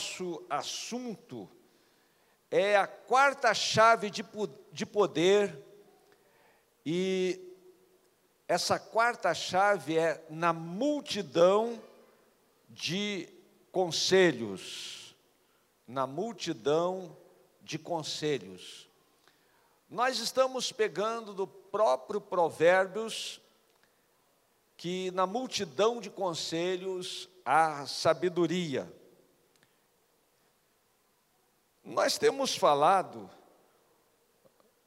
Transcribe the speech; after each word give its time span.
nosso 0.00 0.42
assunto 0.48 1.46
é 2.50 2.74
a 2.74 2.86
quarta 2.86 3.52
chave 3.52 4.08
de, 4.08 4.24
de 4.72 4.86
poder, 4.86 5.62
e 6.86 7.38
essa 8.48 8.78
quarta 8.78 9.34
chave 9.34 9.98
é 9.98 10.24
na 10.30 10.54
multidão 10.54 11.78
de 12.70 13.28
conselhos. 13.70 15.14
Na 15.86 16.06
multidão 16.06 17.14
de 17.60 17.78
conselhos. 17.78 18.88
Nós 19.88 20.18
estamos 20.18 20.72
pegando 20.72 21.34
do 21.34 21.46
próprio 21.46 22.22
Provérbios 22.22 23.38
que 24.78 25.10
na 25.10 25.26
multidão 25.26 26.00
de 26.00 26.08
conselhos 26.08 27.28
há 27.44 27.86
sabedoria. 27.86 28.90
Nós 31.84 32.18
temos 32.18 32.56
falado 32.56 33.30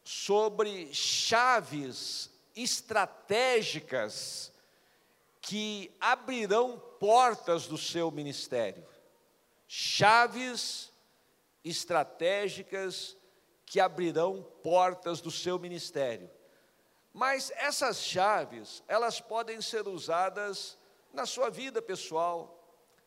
sobre 0.03 0.93
chaves 0.93 2.29
estratégicas 2.55 4.51
que 5.41 5.91
abrirão 5.99 6.79
portas 6.99 7.67
do 7.67 7.77
seu 7.77 8.11
ministério. 8.11 8.85
Chaves 9.67 10.91
estratégicas 11.63 13.17
que 13.65 13.79
abrirão 13.79 14.43
portas 14.62 15.20
do 15.20 15.31
seu 15.31 15.57
ministério. 15.57 16.29
Mas 17.12 17.51
essas 17.55 18.01
chaves, 18.01 18.84
elas 18.87 19.20
podem 19.20 19.62
ser 19.62 19.87
usadas 19.87 20.77
na 21.12 21.25
sua 21.25 21.49
vida 21.49 21.81
pessoal, 21.81 22.59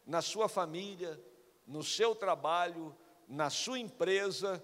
na 0.07 0.23
sua 0.23 0.49
família, 0.49 1.21
no 1.67 1.83
seu 1.83 2.15
trabalho, 2.15 2.97
na 3.29 3.51
sua 3.51 3.79
empresa. 3.79 4.63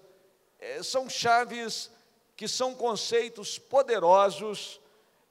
É, 0.59 0.81
são 0.81 1.09
chaves 1.09 1.91
que 2.35 2.47
são 2.47 2.73
conceitos 2.73 3.59
poderosos 3.59 4.79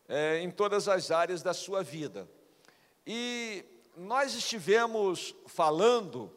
é, 0.09 0.39
em 0.39 0.51
todas 0.51 0.89
as 0.89 1.11
áreas 1.11 1.43
da 1.43 1.55
sua 1.55 1.83
vida. 1.83 2.29
E 3.07 3.65
nós 3.97 4.35
estivemos 4.35 5.35
falando 5.47 6.33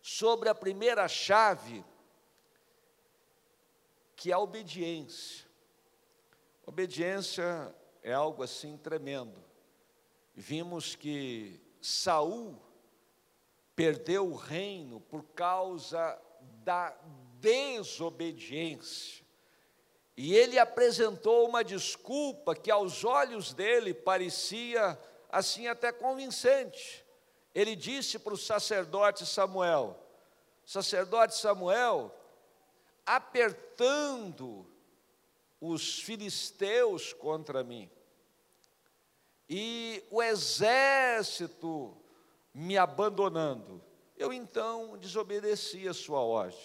sobre 0.00 0.48
a 0.48 0.54
primeira 0.54 1.06
chave, 1.08 1.84
que 4.16 4.30
é 4.30 4.34
a 4.34 4.38
obediência. 4.38 5.46
Obediência 6.66 7.74
é 8.02 8.12
algo 8.12 8.42
assim 8.42 8.76
tremendo. 8.76 9.42
Vimos 10.34 10.94
que 10.94 11.60
Saul 11.80 12.60
perdeu 13.74 14.30
o 14.30 14.36
reino 14.36 15.00
por 15.00 15.24
causa 15.24 16.20
da 16.64 16.96
desobediência. 17.40 19.22
E 20.16 20.34
ele 20.34 20.58
apresentou 20.58 21.48
uma 21.48 21.64
desculpa 21.64 22.54
que 22.54 22.70
aos 22.70 23.04
olhos 23.04 23.52
dele 23.52 23.94
parecia 23.94 24.98
assim 25.30 25.66
até 25.66 25.90
convincente. 25.90 27.04
Ele 27.54 27.74
disse 27.74 28.18
para 28.18 28.34
o 28.34 28.38
sacerdote 28.38 29.26
Samuel: 29.26 29.98
Sacerdote 30.64 31.36
Samuel, 31.36 32.14
apertando 33.04 34.66
os 35.60 36.00
filisteus 36.00 37.12
contra 37.12 37.64
mim, 37.64 37.90
e 39.48 40.04
o 40.10 40.22
exército 40.22 41.96
me 42.54 42.76
abandonando, 42.76 43.82
eu 44.16 44.32
então 44.32 44.96
desobedeci 44.98 45.88
a 45.88 45.94
sua 45.94 46.20
ordem. 46.20 46.58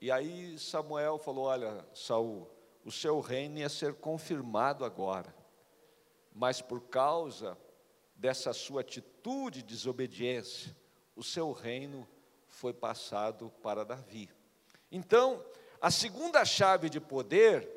E 0.00 0.10
aí 0.10 0.58
Samuel 0.58 1.18
falou: 1.18 1.44
Olha, 1.44 1.86
Saul, 1.94 2.48
o 2.84 2.90
seu 2.90 3.20
reino 3.20 3.58
ia 3.58 3.68
ser 3.68 3.94
confirmado 3.94 4.84
agora, 4.84 5.34
mas 6.34 6.60
por 6.60 6.80
causa 6.82 7.56
dessa 8.14 8.52
sua 8.52 8.80
atitude 8.80 9.62
de 9.62 9.68
desobediência, 9.68 10.76
o 11.14 11.22
seu 11.22 11.52
reino 11.52 12.08
foi 12.48 12.72
passado 12.72 13.52
para 13.62 13.84
Davi. 13.84 14.30
Então, 14.90 15.44
a 15.80 15.90
segunda 15.90 16.44
chave 16.44 16.88
de 16.88 17.00
poder 17.00 17.68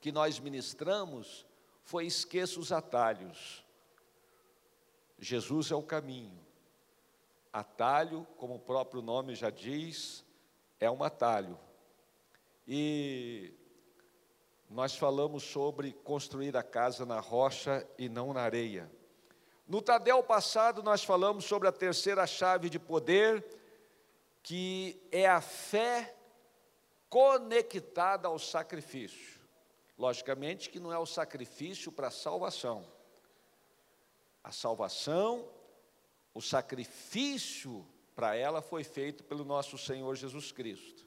que 0.00 0.12
nós 0.12 0.38
ministramos 0.38 1.46
foi 1.82 2.06
esqueça 2.06 2.58
os 2.58 2.72
atalhos. 2.72 3.64
Jesus 5.18 5.70
é 5.70 5.74
o 5.74 5.82
caminho. 5.82 6.38
Atalho, 7.54 8.26
como 8.36 8.56
o 8.56 8.58
próprio 8.58 9.00
nome 9.00 9.36
já 9.36 9.48
diz, 9.48 10.24
é 10.80 10.90
um 10.90 11.04
atalho. 11.04 11.56
E 12.66 13.54
nós 14.68 14.96
falamos 14.96 15.44
sobre 15.44 15.92
construir 15.92 16.56
a 16.56 16.64
casa 16.64 17.06
na 17.06 17.20
rocha 17.20 17.88
e 17.96 18.08
não 18.08 18.32
na 18.32 18.40
areia. 18.40 18.90
No 19.68 19.80
Tadel 19.80 20.20
passado, 20.24 20.82
nós 20.82 21.04
falamos 21.04 21.44
sobre 21.44 21.68
a 21.68 21.72
terceira 21.72 22.26
chave 22.26 22.68
de 22.68 22.80
poder, 22.80 23.46
que 24.42 25.00
é 25.12 25.28
a 25.28 25.40
fé 25.40 26.12
conectada 27.08 28.26
ao 28.26 28.36
sacrifício. 28.36 29.40
Logicamente 29.96 30.68
que 30.68 30.80
não 30.80 30.92
é 30.92 30.98
o 30.98 31.06
sacrifício 31.06 31.92
para 31.92 32.08
a 32.08 32.10
salvação. 32.10 32.84
A 34.42 34.50
salvação, 34.50 35.48
o 36.34 36.42
sacrifício 36.42 37.86
para 38.14 38.34
ela 38.34 38.60
foi 38.60 38.82
feito 38.82 39.22
pelo 39.22 39.44
nosso 39.44 39.78
Senhor 39.78 40.14
Jesus 40.16 40.50
Cristo. 40.50 41.06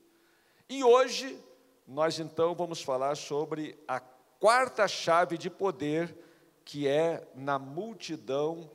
E 0.70 0.84
hoje 0.84 1.38
nós 1.86 2.18
então 2.18 2.56
vamos 2.56 2.82
falar 2.82 3.16
sobre 3.16 3.78
a 3.88 4.00
quarta 4.00 4.88
chave 4.88 5.38
de 5.38 5.50
poder, 5.50 6.16
que 6.64 6.88
é 6.88 7.28
na 7.36 7.60
multidão 7.60 8.72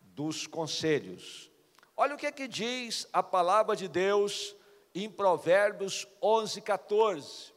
dos 0.00 0.46
conselhos. 0.46 1.50
Olha 1.96 2.14
o 2.14 2.18
que 2.18 2.26
é 2.26 2.32
que 2.32 2.48
diz 2.48 3.08
a 3.12 3.22
palavra 3.22 3.74
de 3.74 3.88
Deus 3.88 4.54
em 4.94 5.10
Provérbios 5.10 6.06
11, 6.22 6.60
14. 6.60 7.54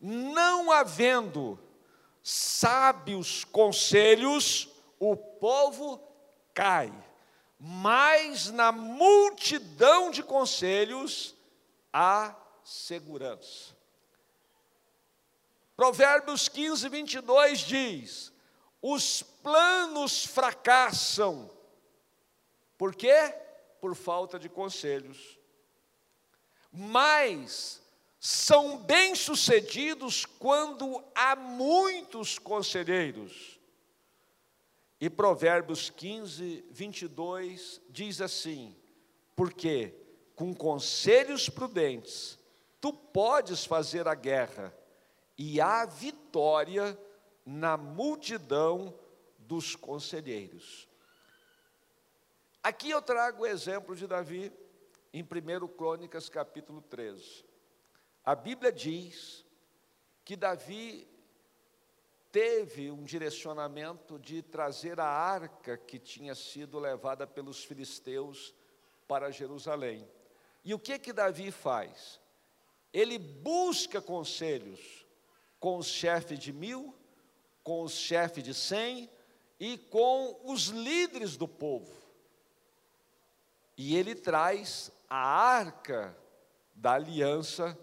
Não 0.00 0.70
havendo 0.70 1.58
sábios 2.22 3.44
conselhos, 3.44 4.68
o 4.98 5.16
povo 5.16 6.00
cai 6.54 6.92
mas 7.64 8.50
na 8.50 8.72
multidão 8.72 10.10
de 10.10 10.20
conselhos 10.20 11.36
há 11.92 12.34
segurança. 12.64 13.76
Provérbios 15.76 16.48
15, 16.48 16.88
22 16.88 17.60
diz: 17.60 18.32
os 18.82 19.22
planos 19.22 20.26
fracassam, 20.26 21.48
por 22.76 22.96
quê? 22.96 23.32
Por 23.80 23.94
falta 23.94 24.40
de 24.40 24.48
conselhos, 24.48 25.38
mas 26.72 27.80
são 28.18 28.78
bem-sucedidos 28.78 30.26
quando 30.26 31.00
há 31.14 31.36
muitos 31.36 32.40
conselheiros. 32.40 33.51
E 35.02 35.10
Provérbios 35.10 35.90
15, 35.90 36.64
22 36.70 37.82
diz 37.90 38.20
assim: 38.20 38.76
Porque 39.34 39.92
com 40.36 40.54
conselhos 40.54 41.48
prudentes 41.48 42.38
tu 42.80 42.92
podes 42.92 43.64
fazer 43.64 44.06
a 44.06 44.14
guerra, 44.14 44.72
e 45.36 45.60
há 45.60 45.84
vitória 45.84 46.96
na 47.44 47.76
multidão 47.76 48.96
dos 49.40 49.74
conselheiros. 49.74 50.88
Aqui 52.62 52.90
eu 52.90 53.02
trago 53.02 53.42
o 53.42 53.46
exemplo 53.46 53.96
de 53.96 54.06
Davi 54.06 54.52
em 55.12 55.24
1 55.24 55.66
Crônicas 55.66 56.28
capítulo 56.28 56.80
13. 56.80 57.44
A 58.24 58.36
Bíblia 58.36 58.70
diz 58.70 59.44
que 60.24 60.36
Davi 60.36 61.11
teve 62.32 62.90
um 62.90 63.04
direcionamento 63.04 64.18
de 64.18 64.40
trazer 64.40 64.98
a 64.98 65.06
arca 65.06 65.76
que 65.76 65.98
tinha 65.98 66.34
sido 66.34 66.78
levada 66.78 67.26
pelos 67.26 67.62
filisteus 67.62 68.54
para 69.06 69.30
Jerusalém. 69.30 70.08
E 70.64 70.72
o 70.72 70.78
que 70.78 70.98
que 70.98 71.12
Davi 71.12 71.50
faz? 71.50 72.18
Ele 72.90 73.18
busca 73.18 74.00
conselhos 74.00 75.06
com 75.60 75.76
os 75.76 75.86
chefes 75.86 76.38
de 76.38 76.52
mil, 76.52 76.94
com 77.62 77.82
os 77.82 77.92
chefes 77.92 78.42
de 78.42 78.54
cem 78.54 79.10
e 79.60 79.76
com 79.76 80.40
os 80.44 80.68
líderes 80.68 81.36
do 81.36 81.46
povo. 81.46 81.92
E 83.76 83.94
ele 83.96 84.14
traz 84.14 84.90
a 85.08 85.18
arca 85.18 86.16
da 86.74 86.94
aliança 86.94 87.78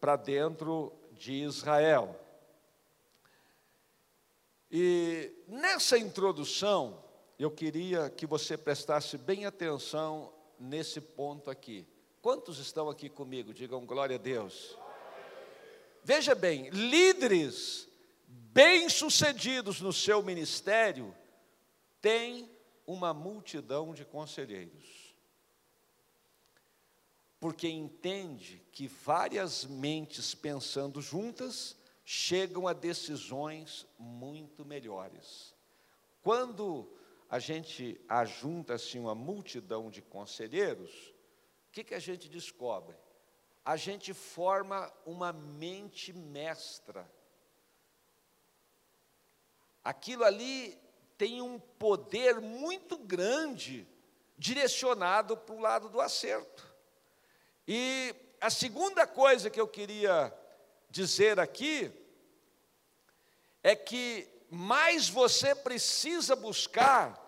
para 0.00 0.16
dentro 0.16 0.92
de 1.12 1.32
Israel. 1.32 2.21
E 4.74 5.30
nessa 5.46 5.98
introdução, 5.98 7.04
eu 7.38 7.50
queria 7.50 8.08
que 8.08 8.26
você 8.26 8.56
prestasse 8.56 9.18
bem 9.18 9.44
atenção 9.44 10.32
nesse 10.58 10.98
ponto 10.98 11.50
aqui. 11.50 11.86
Quantos 12.22 12.58
estão 12.58 12.88
aqui 12.88 13.10
comigo? 13.10 13.52
Digam 13.52 13.84
glória 13.84 14.16
a 14.16 14.18
Deus. 14.18 14.78
Veja 16.02 16.34
bem, 16.34 16.70
líderes 16.70 17.86
bem-sucedidos 18.26 19.82
no 19.82 19.92
seu 19.92 20.22
ministério 20.22 21.14
têm 22.00 22.50
uma 22.86 23.12
multidão 23.12 23.92
de 23.92 24.06
conselheiros. 24.06 25.14
Porque 27.38 27.68
entende 27.68 28.62
que 28.72 28.88
várias 28.88 29.66
mentes 29.66 30.34
pensando 30.34 31.02
juntas 31.02 31.76
chegam 32.14 32.68
a 32.68 32.74
decisões 32.74 33.86
muito 33.98 34.66
melhores. 34.66 35.54
Quando 36.20 36.86
a 37.26 37.38
gente 37.38 37.98
ajunta 38.06 38.74
assim 38.74 38.98
uma 38.98 39.14
multidão 39.14 39.90
de 39.90 40.02
conselheiros, 40.02 40.90
o 40.90 41.72
que, 41.72 41.82
que 41.82 41.94
a 41.94 41.98
gente 41.98 42.28
descobre? 42.28 42.94
A 43.64 43.78
gente 43.78 44.12
forma 44.12 44.92
uma 45.06 45.32
mente 45.32 46.12
mestra. 46.12 47.10
Aquilo 49.82 50.22
ali 50.22 50.78
tem 51.16 51.40
um 51.40 51.58
poder 51.58 52.42
muito 52.42 52.98
grande 52.98 53.88
direcionado 54.36 55.34
para 55.34 55.54
o 55.54 55.60
lado 55.60 55.88
do 55.88 55.98
acerto. 55.98 56.76
E 57.66 58.14
a 58.38 58.50
segunda 58.50 59.06
coisa 59.06 59.48
que 59.48 59.58
eu 59.58 59.66
queria 59.66 60.30
dizer 60.90 61.40
aqui 61.40 62.01
é 63.62 63.76
que 63.76 64.28
mais 64.50 65.08
você 65.08 65.54
precisa 65.54 66.36
buscar 66.36 67.18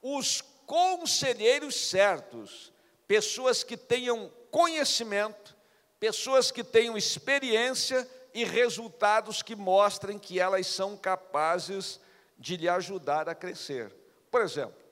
os 0.00 0.40
conselheiros 0.66 1.74
certos, 1.76 2.72
pessoas 3.06 3.62
que 3.62 3.76
tenham 3.76 4.32
conhecimento, 4.50 5.56
pessoas 6.00 6.50
que 6.50 6.64
tenham 6.64 6.96
experiência 6.96 8.08
e 8.34 8.44
resultados 8.44 9.42
que 9.42 9.54
mostrem 9.54 10.18
que 10.18 10.40
elas 10.40 10.66
são 10.66 10.96
capazes 10.96 12.00
de 12.38 12.56
lhe 12.56 12.68
ajudar 12.68 13.28
a 13.28 13.34
crescer. 13.34 13.94
Por 14.30 14.40
exemplo, 14.40 14.82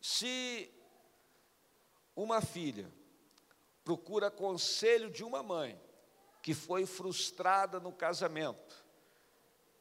se 0.00 0.70
uma 2.14 2.42
filha 2.42 2.90
procura 3.82 4.30
conselho 4.30 5.10
de 5.10 5.24
uma 5.24 5.42
mãe 5.42 5.80
que 6.42 6.52
foi 6.52 6.84
frustrada 6.84 7.80
no 7.80 7.92
casamento, 7.92 8.83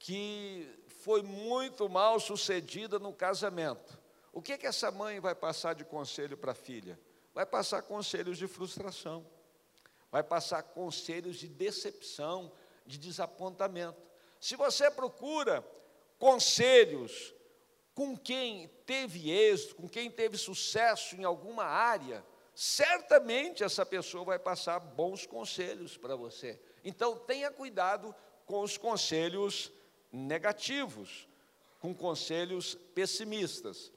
que 0.03 0.67
foi 1.01 1.23
muito 1.23 1.87
mal 1.87 2.19
sucedida 2.19 2.99
no 2.99 3.13
casamento, 3.13 3.97
o 4.33 4.41
que, 4.41 4.57
que 4.57 4.67
essa 4.67 4.91
mãe 4.91 5.21
vai 5.21 5.33
passar 5.33 5.73
de 5.73 5.85
conselho 5.85 6.35
para 6.37 6.51
a 6.51 6.55
filha? 6.55 6.99
Vai 7.33 7.45
passar 7.45 7.81
conselhos 7.83 8.37
de 8.37 8.45
frustração, 8.45 9.25
vai 10.11 10.21
passar 10.21 10.61
conselhos 10.61 11.37
de 11.37 11.47
decepção, 11.47 12.51
de 12.85 12.97
desapontamento. 12.97 13.97
Se 14.41 14.57
você 14.57 14.91
procura 14.91 15.65
conselhos 16.19 17.33
com 17.95 18.17
quem 18.17 18.67
teve 18.85 19.31
êxito, 19.31 19.75
com 19.75 19.87
quem 19.87 20.11
teve 20.11 20.37
sucesso 20.37 21.15
em 21.15 21.23
alguma 21.23 21.63
área, 21.63 22.25
certamente 22.53 23.63
essa 23.63 23.85
pessoa 23.85 24.25
vai 24.25 24.37
passar 24.37 24.79
bons 24.81 25.25
conselhos 25.25 25.95
para 25.95 26.17
você. 26.17 26.59
Então, 26.83 27.17
tenha 27.19 27.49
cuidado 27.49 28.13
com 28.45 28.59
os 28.59 28.77
conselhos 28.77 29.71
negativos, 30.13 31.27
com 31.79 31.93
conselhos 31.93 32.75
pessimistas. 32.93 33.91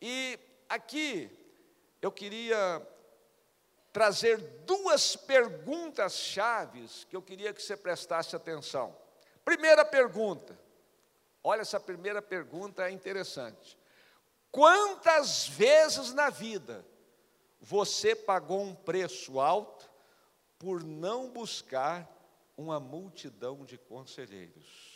E 0.00 0.38
aqui 0.68 1.30
eu 2.00 2.12
queria 2.12 2.86
trazer 3.92 4.36
duas 4.66 5.16
perguntas 5.16 6.12
chaves 6.12 7.04
que 7.04 7.16
eu 7.16 7.22
queria 7.22 7.54
que 7.54 7.62
você 7.62 7.76
prestasse 7.76 8.36
atenção. 8.36 8.94
Primeira 9.44 9.84
pergunta. 9.84 10.56
Olha, 11.42 11.62
essa 11.62 11.80
primeira 11.80 12.20
pergunta 12.20 12.86
é 12.86 12.90
interessante. 12.90 13.78
Quantas 14.50 15.48
vezes 15.48 16.12
na 16.12 16.28
vida 16.28 16.84
você 17.60 18.14
pagou 18.14 18.60
um 18.60 18.74
preço 18.74 19.40
alto 19.40 19.90
por 20.58 20.82
não 20.84 21.30
buscar 21.30 22.08
uma 22.56 22.80
multidão 22.80 23.64
de 23.64 23.76
conselheiros. 23.76 24.95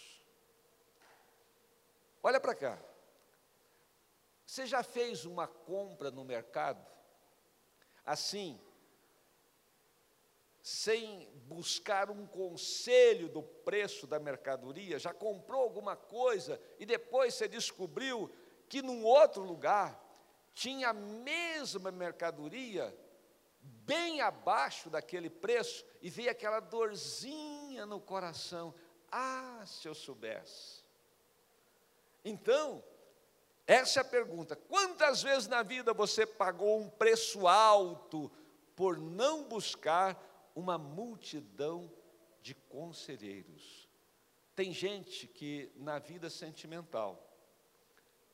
Olha 2.23 2.41
para 2.41 2.55
cá. 2.55 2.79
Você 4.45 4.67
já 4.67 4.83
fez 4.83 5.25
uma 5.25 5.47
compra 5.47 6.11
no 6.11 6.25
mercado? 6.25 6.85
Assim, 8.05 8.61
sem 10.63 11.31
buscar 11.47 12.11
um 12.11 12.27
conselho 12.27 13.29
do 13.29 13.43
preço 13.43 14.07
da 14.07 14.19
mercadoria, 14.19 14.99
já 14.99 15.15
comprou 15.15 15.63
alguma 15.63 15.97
coisa 15.97 16.61
e 16.79 16.85
depois 16.85 17.35
você 17.35 17.49
descobriu 17.49 18.31
que 18.69 18.83
num 18.83 19.05
outro 19.05 19.43
lugar 19.43 20.01
tinha 20.53 20.91
a 20.91 20.93
mesma 20.93 21.91
mercadoria, 21.91 22.97
bem 23.61 24.21
abaixo 24.21 24.91
daquele 24.91 25.31
preço, 25.31 25.85
e 26.03 26.11
veio 26.11 26.31
aquela 26.31 26.61
dorzinha 26.61 27.87
no 27.87 28.01
coração. 28.01 28.75
Ah, 29.11 29.63
se 29.67 29.89
eu 29.89 29.95
soubesse. 29.95 30.80
Então, 32.25 32.83
essa 33.67 34.01
é 34.01 34.03
a 34.03 34.05
pergunta: 34.05 34.57
quantas 34.57 35.23
vezes 35.23 35.49
na 35.49 35.63
vida 35.63 35.93
você 35.93 36.27
pagou 36.27 36.79
um 36.79 36.89
preço 36.89 37.47
alto 37.47 38.31
por 38.75 38.99
não 38.99 39.45
buscar 39.45 40.51
uma 40.55 40.77
multidão 40.77 41.91
de 42.43 42.55
conselheiros? 42.55 43.89
Tem 44.55 44.73
gente 44.73 45.27
que 45.27 45.73
na 45.77 45.99
vida 45.99 46.29
sentimental 46.29 47.31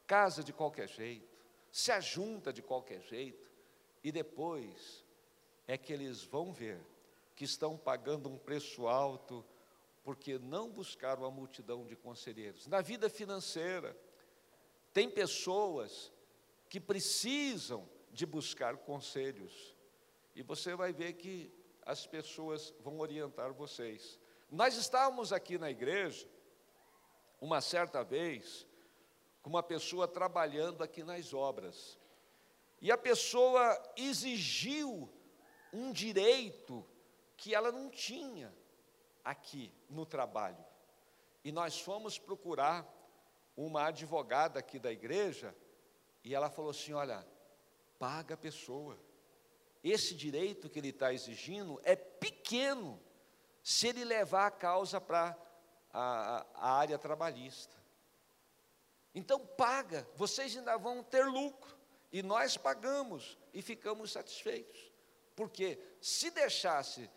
casa 0.07 0.43
de 0.43 0.53
qualquer 0.53 0.89
jeito, 0.89 1.37
se 1.71 1.91
ajunta 1.91 2.53
de 2.53 2.63
qualquer 2.63 3.03
jeito, 3.03 3.51
e 4.03 4.13
depois 4.13 5.05
é 5.67 5.77
que 5.77 5.93
eles 5.93 6.23
vão 6.23 6.53
ver 6.53 6.81
que 7.35 7.45
estão 7.45 7.77
pagando 7.77 8.29
um 8.29 8.39
preço 8.39 8.87
alto 8.87 9.45
porque 10.07 10.39
não 10.39 10.71
buscaram 10.71 11.25
a 11.25 11.31
multidão 11.33 11.85
de 11.85 11.97
conselheiros. 11.97 12.69
Na 12.69 12.81
vida 12.81 13.11
financeira, 13.11 13.99
tem 14.93 15.11
pessoas 15.11 16.13
que 16.69 16.79
precisam 16.79 17.91
de 18.13 18.25
buscar 18.25 18.77
conselhos, 18.77 19.75
e 20.33 20.45
você 20.45 20.77
vai 20.77 20.93
ver 20.93 21.15
que 21.15 21.53
as 21.83 22.07
pessoas 22.07 22.73
vão 22.79 23.01
orientar 23.01 23.53
vocês. 23.53 24.17
Nós 24.49 24.77
estávamos 24.77 25.33
aqui 25.33 25.59
na 25.59 25.73
igreja, 25.73 26.29
uma 27.41 27.61
certa 27.61 28.05
vez, 28.05 28.65
com 29.43 29.51
uma 29.51 29.63
pessoa 29.63 30.07
trabalhando 30.07 30.85
aqui 30.85 31.03
nas 31.03 31.35
obras. 31.35 31.99
E 32.81 32.93
a 32.93 32.97
pessoa 32.97 33.77
exigiu 33.97 35.11
um 35.73 35.91
direito 35.91 36.87
que 37.37 37.57
ela 37.57 37.73
não 37.73 37.91
tinha 37.91 38.55
aqui 39.27 39.75
no 39.91 40.07
trabalho. 40.07 40.65
E 41.45 41.51
nós 41.51 41.81
fomos 41.81 42.17
procurar 42.17 42.87
uma 43.57 43.89
advogada 43.89 44.61
aqui 44.61 44.79
da 44.79 44.93
igreja 44.93 45.55
e 46.23 46.33
ela 46.33 46.49
falou 46.49 46.71
assim: 46.71 46.93
Olha, 46.93 47.27
paga 47.99 48.35
a 48.35 48.39
pessoa. 48.39 48.97
Esse 49.83 50.15
direito 50.15 50.71
que 50.71 50.79
ele 50.79 50.89
está 50.89 51.13
exigindo 51.13 51.81
é 51.83 51.97
pequeno 51.97 53.01
se 53.63 53.89
ele 53.89 54.05
levar 54.05 54.47
a 54.47 54.51
causa 54.51 55.01
para 55.01 55.37
a, 55.93 56.47
a 56.55 56.73
área 56.73 56.99
trabalhista. 56.99 57.77
Então 59.15 59.45
paga, 59.45 60.09
vocês 60.15 60.57
ainda 60.57 60.77
vão 60.77 61.03
ter 61.03 61.27
lucro. 61.27 61.77
E 62.13 62.23
nós 62.23 62.57
pagamos 62.57 63.37
e 63.53 63.61
ficamos 63.61 64.13
satisfeitos. 64.13 64.93
Porque 65.35 65.79
se 66.01 66.31
deixasse 66.31 67.11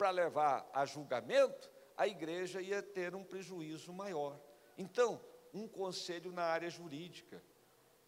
para 0.00 0.08
levar 0.08 0.66
a 0.72 0.86
julgamento, 0.86 1.70
a 1.94 2.08
igreja 2.08 2.62
ia 2.62 2.82
ter 2.82 3.14
um 3.14 3.22
prejuízo 3.22 3.92
maior. 3.92 4.40
Então, 4.78 5.20
um 5.52 5.68
conselho 5.68 6.32
na 6.32 6.42
área 6.42 6.70
jurídica, 6.70 7.42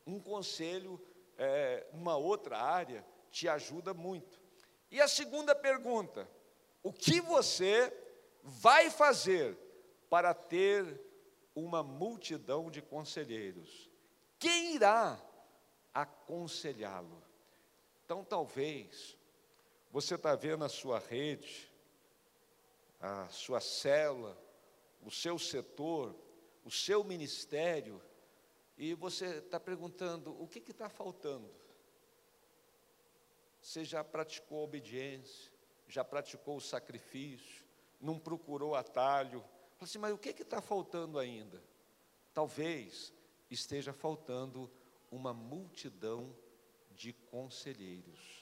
um 0.07 0.19
conselho 0.19 0.99
é, 1.37 1.87
numa 1.93 2.17
outra 2.17 2.57
área, 2.57 3.05
te 3.31 3.47
ajuda 3.47 3.93
muito. 3.93 4.41
E 4.91 5.03
a 5.03 5.07
segunda 5.07 5.55
pergunta: 5.55 6.27
o 6.83 6.91
que 6.91 7.21
você 7.21 7.95
vai 8.43 8.89
fazer 8.89 9.55
para 10.09 10.33
ter 10.33 10.99
uma 11.55 11.83
multidão 11.83 12.71
de 12.71 12.81
conselheiros. 12.81 13.91
Quem 14.39 14.77
irá 14.77 15.21
aconselhá-lo? 15.93 17.23
Então, 18.03 18.25
talvez, 18.25 19.15
você 19.91 20.15
está 20.15 20.35
vendo 20.35 20.65
a 20.65 20.71
sua 20.71 20.99
rede, 20.99 21.71
a 23.03 23.29
sua 23.29 23.61
célula, 23.61 24.39
o 25.03 25.11
seu 25.11 25.39
setor, 25.39 26.17
o 26.65 26.71
seu 26.71 27.05
ministério, 27.05 28.01
e 28.79 28.95
você 28.95 29.39
está 29.39 29.61
perguntando: 29.61 30.41
o 30.41 30.49
que 30.49 30.61
está 30.71 30.89
faltando? 30.89 31.51
você 33.63 33.85
já 33.85 34.03
praticou 34.03 34.61
a 34.61 34.65
obediência, 34.65 35.53
já 35.87 36.05
praticou 36.05 36.57
o 36.57 36.61
sacrifício, 36.61 37.65
não 38.01 38.19
procurou 38.19 38.75
atalho. 38.75 39.41
Fala 39.77 39.83
assim, 39.83 39.99
mas 39.99 40.13
o 40.13 40.19
que 40.19 40.31
está 40.31 40.61
faltando 40.61 41.19
ainda? 41.19 41.63
Talvez 42.35 43.13
esteja 43.49 43.93
faltando 43.93 44.71
uma 45.11 45.33
multidão 45.33 46.37
de 46.91 47.13
conselheiros. 47.13 48.42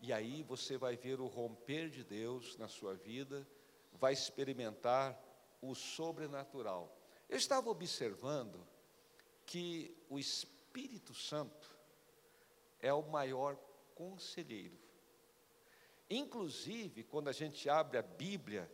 E 0.00 0.12
aí 0.12 0.42
você 0.42 0.76
vai 0.76 0.96
ver 0.96 1.20
o 1.20 1.26
romper 1.26 1.90
de 1.90 2.04
Deus 2.04 2.56
na 2.56 2.68
sua 2.68 2.94
vida, 2.94 3.46
vai 3.92 4.12
experimentar 4.12 5.18
o 5.60 5.74
sobrenatural. 5.74 6.96
Eu 7.28 7.36
estava 7.36 7.68
observando 7.68 8.66
que 9.44 9.96
o 10.08 10.18
Espírito 10.18 11.12
Santo 11.14 11.76
é 12.80 12.92
o 12.92 13.02
maior 13.02 13.56
conselheiro. 13.94 14.78
Inclusive, 16.08 17.02
quando 17.02 17.28
a 17.28 17.32
gente 17.32 17.68
abre 17.68 17.98
a 17.98 18.02
Bíblia, 18.02 18.70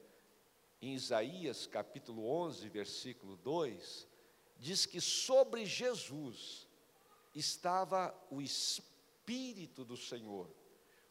em 0.80 0.94
Isaías 0.94 1.66
capítulo 1.66 2.28
11, 2.28 2.68
versículo 2.68 3.36
2, 3.36 4.06
diz 4.58 4.84
que 4.84 5.00
sobre 5.00 5.64
Jesus 5.64 6.68
estava 7.34 8.14
o 8.30 8.42
Espírito 8.42 9.84
do 9.84 9.96
Senhor, 9.96 10.48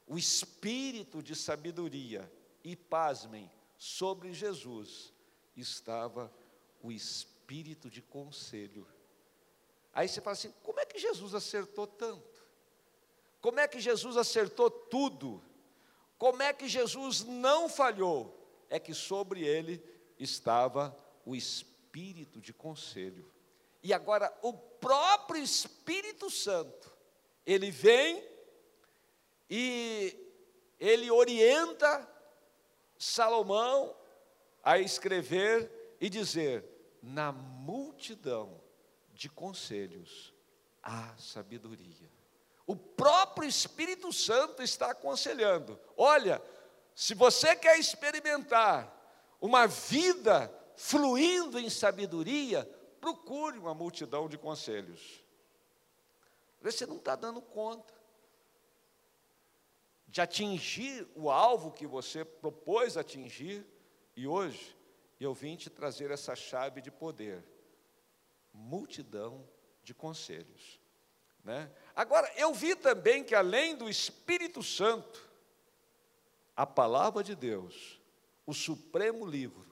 o 0.07 0.17
Espírito 0.17 1.21
de 1.21 1.35
sabedoria, 1.35 2.31
e 2.63 2.75
pasmem, 2.75 3.51
sobre 3.77 4.33
Jesus 4.33 5.13
estava 5.55 6.33
o 6.81 6.91
Espírito 6.91 7.89
de 7.89 8.01
conselho. 8.01 8.87
Aí 9.93 10.07
você 10.07 10.21
fala 10.21 10.33
assim: 10.33 10.53
como 10.63 10.79
é 10.79 10.85
que 10.85 10.97
Jesus 10.97 11.35
acertou 11.35 11.85
tanto? 11.85 12.41
Como 13.41 13.59
é 13.59 13.67
que 13.67 13.79
Jesus 13.79 14.15
acertou 14.15 14.71
tudo? 14.71 15.43
Como 16.17 16.41
é 16.41 16.53
que 16.53 16.67
Jesus 16.67 17.23
não 17.23 17.67
falhou? 17.67 18.39
É 18.69 18.79
que 18.79 18.93
sobre 18.93 19.45
ele 19.45 19.83
estava 20.17 20.97
o 21.25 21.35
espírito 21.35 22.39
de 22.39 22.53
conselho. 22.53 23.29
E 23.83 23.93
agora, 23.93 24.33
o 24.41 24.53
próprio 24.53 25.41
Espírito 25.43 26.29
Santo, 26.29 26.91
ele 27.45 27.69
vem 27.69 28.23
e 29.55 30.19
ele 30.79 31.11
orienta 31.11 32.09
Salomão 32.97 33.95
a 34.63 34.79
escrever 34.79 35.95
e 36.01 36.09
dizer: 36.09 36.65
na 37.03 37.31
multidão 37.31 38.59
de 39.13 39.29
conselhos 39.29 40.33
há 40.81 41.15
sabedoria. 41.19 42.11
O 42.65 42.75
próprio 42.75 43.47
Espírito 43.47 44.11
Santo 44.11 44.63
está 44.63 44.89
aconselhando: 44.89 45.79
olha, 45.95 46.41
se 46.95 47.13
você 47.13 47.55
quer 47.55 47.77
experimentar 47.77 48.91
uma 49.39 49.67
vida 49.67 50.51
fluindo 50.75 51.59
em 51.59 51.69
sabedoria, 51.69 52.67
procure 52.99 53.59
uma 53.59 53.75
multidão 53.75 54.27
de 54.27 54.35
conselhos. 54.35 55.23
Você 56.59 56.87
não 56.87 56.95
está 56.95 57.15
dando 57.15 57.39
conta 57.39 57.93
de 60.13 60.21
atingir 60.21 61.07
o 61.15 61.31
alvo 61.31 61.71
que 61.71 61.87
você 61.87 62.23
propôs 62.23 62.97
atingir, 62.97 63.65
e 64.15 64.27
hoje 64.27 64.77
eu 65.19 65.33
vim 65.33 65.55
te 65.55 65.71
trazer 65.71 66.11
essa 66.11 66.35
chave 66.35 66.81
de 66.81 66.91
poder 66.91 67.43
multidão 68.53 69.43
de 69.83 69.91
conselhos. 69.91 70.79
Né? 71.43 71.67
Agora, 71.95 72.31
eu 72.35 72.53
vi 72.53 72.75
também 72.75 73.23
que 73.23 73.33
além 73.33 73.75
do 73.75 73.89
Espírito 73.89 74.61
Santo, 74.61 75.27
a 76.55 76.67
palavra 76.67 77.23
de 77.23 77.33
Deus, 77.33 77.99
o 78.45 78.53
supremo 78.53 79.25
livro, 79.25 79.65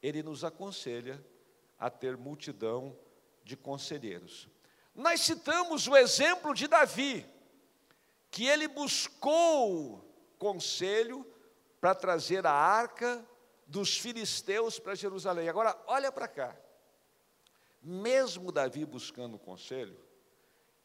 ele 0.00 0.22
nos 0.22 0.44
aconselha 0.44 1.20
a 1.80 1.90
ter 1.90 2.16
multidão 2.16 2.96
de 3.42 3.56
conselheiros. 3.56 4.48
Nós 4.94 5.22
citamos 5.22 5.88
o 5.88 5.96
exemplo 5.96 6.54
de 6.54 6.68
Davi, 6.68 7.26
que 8.34 8.48
ele 8.48 8.66
buscou 8.66 10.04
conselho 10.40 11.24
para 11.80 11.94
trazer 11.94 12.44
a 12.44 12.50
arca 12.50 13.24
dos 13.64 13.96
filisteus 13.96 14.76
para 14.76 14.96
Jerusalém. 14.96 15.48
Agora, 15.48 15.80
olha 15.86 16.10
para 16.10 16.26
cá. 16.26 16.56
Mesmo 17.80 18.50
Davi 18.50 18.84
buscando 18.84 19.38
conselho, 19.38 19.96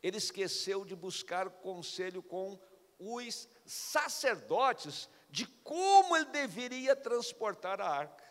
ele 0.03 0.17
esqueceu 0.17 0.85
de 0.85 0.95
buscar 0.95 1.49
conselho 1.49 2.21
com 2.21 2.59
os 2.99 3.49
sacerdotes 3.65 5.09
de 5.27 5.47
como 5.63 6.15
ele 6.15 6.25
deveria 6.25 6.95
transportar 6.95 7.81
a 7.81 7.89
arca. 7.89 8.23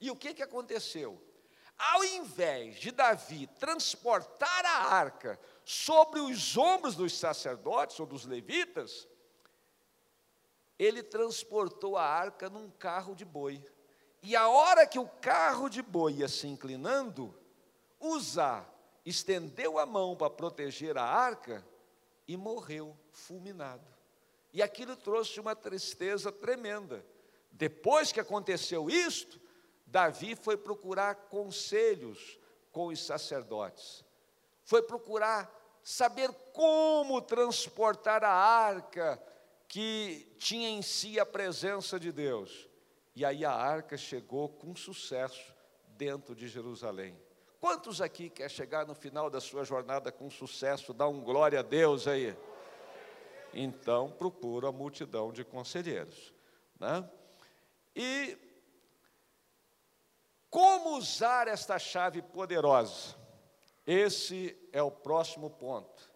E 0.00 0.10
o 0.10 0.16
que, 0.16 0.32
que 0.32 0.42
aconteceu? 0.42 1.22
Ao 1.76 2.02
invés 2.02 2.76
de 2.76 2.90
Davi 2.90 3.48
transportar 3.58 4.64
a 4.64 4.94
arca 4.94 5.38
sobre 5.68 6.20
os 6.20 6.56
ombros 6.56 6.94
dos 6.94 7.12
sacerdotes 7.18 7.98
ou 7.98 8.06
dos 8.06 8.24
levitas, 8.24 9.08
ele 10.78 11.02
transportou 11.02 11.96
a 11.96 12.04
arca 12.04 12.48
num 12.48 12.70
carro 12.70 13.16
de 13.16 13.24
boi. 13.24 13.60
E 14.22 14.36
a 14.36 14.48
hora 14.48 14.86
que 14.86 14.96
o 14.96 15.08
carro 15.08 15.68
de 15.68 15.82
boi 15.82 16.12
ia 16.18 16.28
se 16.28 16.46
inclinando, 16.46 17.36
Uzá 17.98 18.64
estendeu 19.04 19.76
a 19.76 19.84
mão 19.84 20.14
para 20.14 20.30
proteger 20.30 20.96
a 20.96 21.02
arca 21.02 21.66
e 22.28 22.36
morreu 22.36 22.96
fulminado. 23.10 23.92
E 24.52 24.62
aquilo 24.62 24.94
trouxe 24.94 25.40
uma 25.40 25.56
tristeza 25.56 26.30
tremenda. 26.30 27.04
Depois 27.50 28.12
que 28.12 28.20
aconteceu 28.20 28.88
isto, 28.88 29.40
Davi 29.84 30.36
foi 30.36 30.56
procurar 30.56 31.16
conselhos 31.28 32.38
com 32.70 32.86
os 32.86 33.04
sacerdotes. 33.04 34.05
Foi 34.66 34.82
procurar 34.82 35.48
saber 35.80 36.28
como 36.52 37.22
transportar 37.22 38.24
a 38.24 38.32
arca 38.32 39.22
que 39.68 40.34
tinha 40.38 40.68
em 40.68 40.82
si 40.82 41.20
a 41.20 41.24
presença 41.24 42.00
de 42.00 42.10
Deus. 42.10 42.68
E 43.14 43.24
aí 43.24 43.44
a 43.44 43.52
arca 43.52 43.96
chegou 43.96 44.48
com 44.48 44.74
sucesso 44.74 45.54
dentro 45.90 46.34
de 46.34 46.48
Jerusalém. 46.48 47.16
Quantos 47.60 48.00
aqui 48.00 48.28
quer 48.28 48.50
chegar 48.50 48.84
no 48.84 48.94
final 48.94 49.30
da 49.30 49.40
sua 49.40 49.62
jornada 49.62 50.10
com 50.10 50.28
sucesso, 50.28 50.92
dar 50.92 51.06
um 51.06 51.22
glória 51.22 51.60
a 51.60 51.62
Deus 51.62 52.08
aí? 52.08 52.36
Então 53.54 54.10
procura 54.10 54.70
a 54.70 54.72
multidão 54.72 55.32
de 55.32 55.44
conselheiros. 55.44 56.34
Né? 56.80 57.08
E 57.94 58.36
como 60.50 60.96
usar 60.96 61.46
esta 61.46 61.78
chave 61.78 62.20
poderosa? 62.20 63.25
Esse 63.86 64.58
é 64.72 64.82
o 64.82 64.90
próximo 64.90 65.48
ponto. 65.48 66.12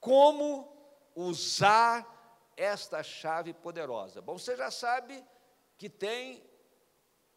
Como 0.00 0.72
usar 1.14 2.52
esta 2.56 3.02
chave 3.02 3.52
poderosa? 3.52 4.22
Bom, 4.22 4.38
você 4.38 4.56
já 4.56 4.70
sabe 4.70 5.22
que 5.76 5.90
tem 5.90 6.42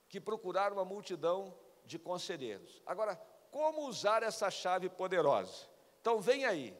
que 0.07 0.21
procurar 0.21 0.71
uma 0.71 0.85
multidão 0.85 1.53
de 1.85 1.99
conselheiros. 1.99 2.81
Agora, 2.85 3.15
como 3.51 3.87
usar 3.87 4.23
essa 4.23 4.49
chave 4.49 4.89
poderosa? 4.89 5.67
Então, 5.99 6.21
vem 6.21 6.45
aí. 6.45 6.75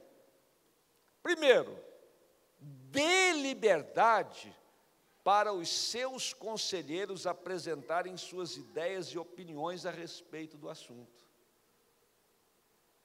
Primeiro, 1.21 1.77
dê 2.59 3.33
liberdade 3.33 4.55
para 5.23 5.51
os 5.51 5.69
seus 5.69 6.33
conselheiros 6.33 7.27
apresentarem 7.27 8.15
suas 8.17 8.55
ideias 8.55 9.07
e 9.07 9.19
opiniões 9.19 9.85
a 9.85 9.91
respeito 9.91 10.57
do 10.57 10.69
assunto. 10.69 11.28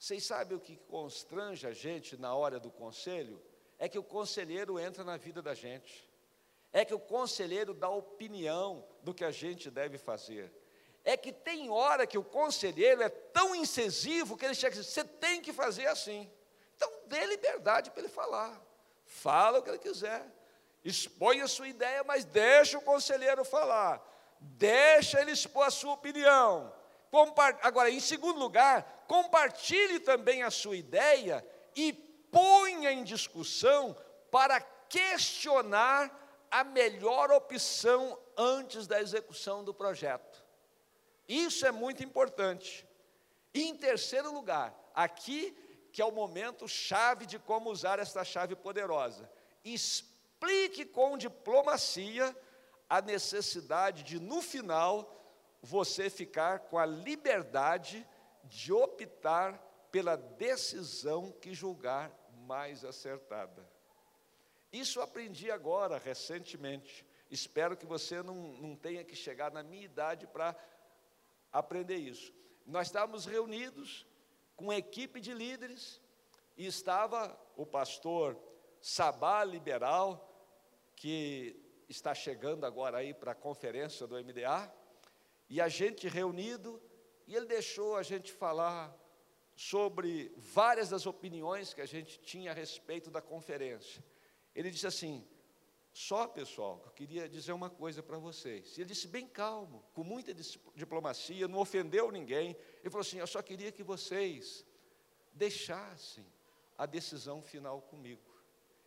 Vocês 0.05 0.25
sabem 0.27 0.55
o 0.55 0.61
que 0.61 0.77
constrange 0.77 1.67
a 1.67 1.73
gente 1.73 2.15
na 2.19 2.35
hora 2.35 2.61
do 2.61 2.71
conselho? 2.71 3.41
É 3.79 3.89
que 3.89 3.99
o 3.99 4.03
conselheiro 4.03 4.79
entra 4.79 5.03
na 5.03 5.17
vida 5.17 5.41
da 5.41 5.55
gente. 5.55 6.07
É 6.75 6.85
que 6.85 6.93
o 6.93 6.99
conselheiro 6.99 7.73
dá 7.73 7.89
opinião 7.89 8.87
do 9.03 9.15
que 9.15 9.25
a 9.25 9.31
gente 9.31 9.71
deve 9.71 9.97
fazer 9.97 10.53
é 11.05 11.17
que 11.17 11.31
tem 11.31 11.71
hora 11.71 12.07
que 12.07 12.17
o 12.17 12.25
conselheiro 12.25 13.03
é 13.03 13.09
tão 13.09 13.55
incisivo 13.55 14.37
que 14.37 14.45
ele 14.45 14.55
chega 14.55 14.75
e 14.75 14.79
diz: 14.79 14.89
você 14.89 15.05
tem 15.05 15.41
que 15.41 15.53
fazer 15.53 15.87
assim. 15.87 16.31
Então, 16.75 16.91
dê 17.07 17.25
liberdade 17.27 17.91
para 17.91 18.01
ele 18.01 18.09
falar. 18.09 18.61
Fala 19.05 19.59
o 19.59 19.63
que 19.63 19.69
ele 19.69 19.79
quiser. 19.79 20.27
Expõe 20.83 21.41
a 21.43 21.49
sua 21.49 21.69
ideia, 21.69 22.03
mas 22.05 22.25
deixa 22.25 22.79
o 22.79 22.83
conselheiro 22.83 23.45
falar. 23.45 24.03
Deixa 24.41 25.21
ele 25.21 25.33
expor 25.33 25.67
a 25.67 25.71
sua 25.71 25.93
opinião. 25.93 26.73
Agora, 27.63 27.91
em 27.91 28.01
segundo 28.01 28.39
lugar, 28.39 28.94
compartilhe 29.07 30.01
também 30.01 30.43
a 30.43 30.51
sua 30.51 30.77
ideia 30.77 31.47
e 31.75 31.93
ponha 31.93 32.93
em 32.93 33.05
discussão 33.05 33.97
para 34.31 34.61
questionar 34.89 36.47
a 36.51 36.65
melhor 36.65 37.31
opção 37.31 38.19
antes 38.37 38.87
da 38.87 39.01
execução 39.01 39.65
do 39.65 39.75
projeto. 39.75 40.45
Isso 41.29 41.67
é 41.67 41.71
muito 41.71 42.03
importante. 42.03 42.87
E 43.53 43.63
em 43.63 43.77
terceiro 43.77 44.33
lugar, 44.33 44.75
aqui 44.95 45.57
que 45.95 46.03
é 46.03 46.05
o 46.05 46.11
momento 46.11 46.67
chave 46.67 47.25
de 47.25 47.39
como 47.39 47.71
usar 47.71 48.01
esta 48.01 48.25
chave 48.25 48.57
poderosa. 48.57 49.31
Explique 49.65 50.85
com 50.85 51.17
diplomacia 51.17 52.37
a 52.91 53.01
necessidade 53.01 54.03
de, 54.03 54.19
no 54.19 54.43
final, 54.43 55.25
você 55.63 56.11
ficar 56.11 56.59
com 56.59 56.77
a 56.77 56.85
liberdade 56.85 58.05
de 58.45 58.73
optar 58.73 59.59
pela 59.91 60.17
decisão 60.17 61.33
que 61.33 61.55
julgar 61.55 62.13
mais 62.47 62.85
acertada. 62.85 63.69
Isso 64.73 65.01
aprendi 65.01 65.51
agora, 65.51 65.99
recentemente. 65.99 67.07
Espero 67.31 67.77
que 67.77 67.87
você 67.87 68.23
não, 68.23 68.53
não 68.55 68.77
tenha 68.77 69.05
que 69.05 69.15
chegar 69.15 69.53
na 69.53 69.63
minha 69.63 69.85
idade 69.85 70.27
para 70.27 70.57
aprender 71.53 71.97
isso. 71.97 72.33
Nós 72.67 72.89
estávamos 72.89 73.25
reunidos 73.25 74.07
com 74.57 74.65
uma 74.65 74.77
equipe 74.77 75.21
de 75.21 75.33
líderes 75.33 76.01
e 76.57 76.67
estava 76.67 77.39
o 77.57 77.65
pastor 77.65 78.37
Sabá 78.81 79.45
Liberal, 79.45 80.31
que 80.97 81.57
está 81.89 82.15
chegando 82.15 82.65
agora 82.65 82.99
aí 82.99 83.15
para 83.15 83.33
a 83.33 83.35
conferência 83.35 84.07
do 84.07 84.17
MDA, 84.17 84.73
e 85.49 85.61
a 85.61 85.69
gente 85.69 86.09
reunido, 86.09 86.83
e 87.27 87.35
ele 87.35 87.47
deixou 87.47 87.97
a 87.97 88.03
gente 88.03 88.33
falar 88.33 88.95
sobre 89.57 90.33
várias 90.37 90.89
das 90.89 91.07
opiniões 91.07 91.73
que 91.73 91.81
a 91.81 91.87
gente 91.87 92.19
tinha 92.21 92.51
a 92.51 92.55
respeito 92.55 93.11
da 93.11 93.23
conferência. 93.23 94.05
Ele 94.55 94.71
disse 94.71 94.87
assim: 94.87 95.27
só 95.93 96.27
pessoal, 96.27 96.83
eu 96.85 96.91
queria 96.91 97.29
dizer 97.29 97.53
uma 97.53 97.71
coisa 97.71 98.03
para 98.03 98.19
vocês. 98.19 98.77
Ele 98.77 98.87
disse 98.87 99.07
bem 99.07 99.29
calmo, 99.29 99.85
com 99.95 100.03
muita 100.03 100.35
diplomacia, 100.75 101.47
não 101.47 101.61
ofendeu 101.61 102.11
ninguém. 102.11 102.57
Ele 102.81 102.91
falou 102.91 103.03
assim: 103.03 103.19
eu 103.19 103.27
só 103.27 103.41
queria 103.41 103.71
que 103.71 103.83
vocês 103.83 104.67
deixassem 105.33 106.27
a 106.77 106.85
decisão 106.85 107.41
final 107.41 107.81
comigo. 107.83 108.23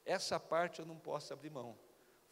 Essa 0.06 0.40
parte 0.40 0.80
eu 0.80 0.86
não 0.86 0.98
posso 0.98 1.32
abrir 1.32 1.50
mão. 1.50 1.78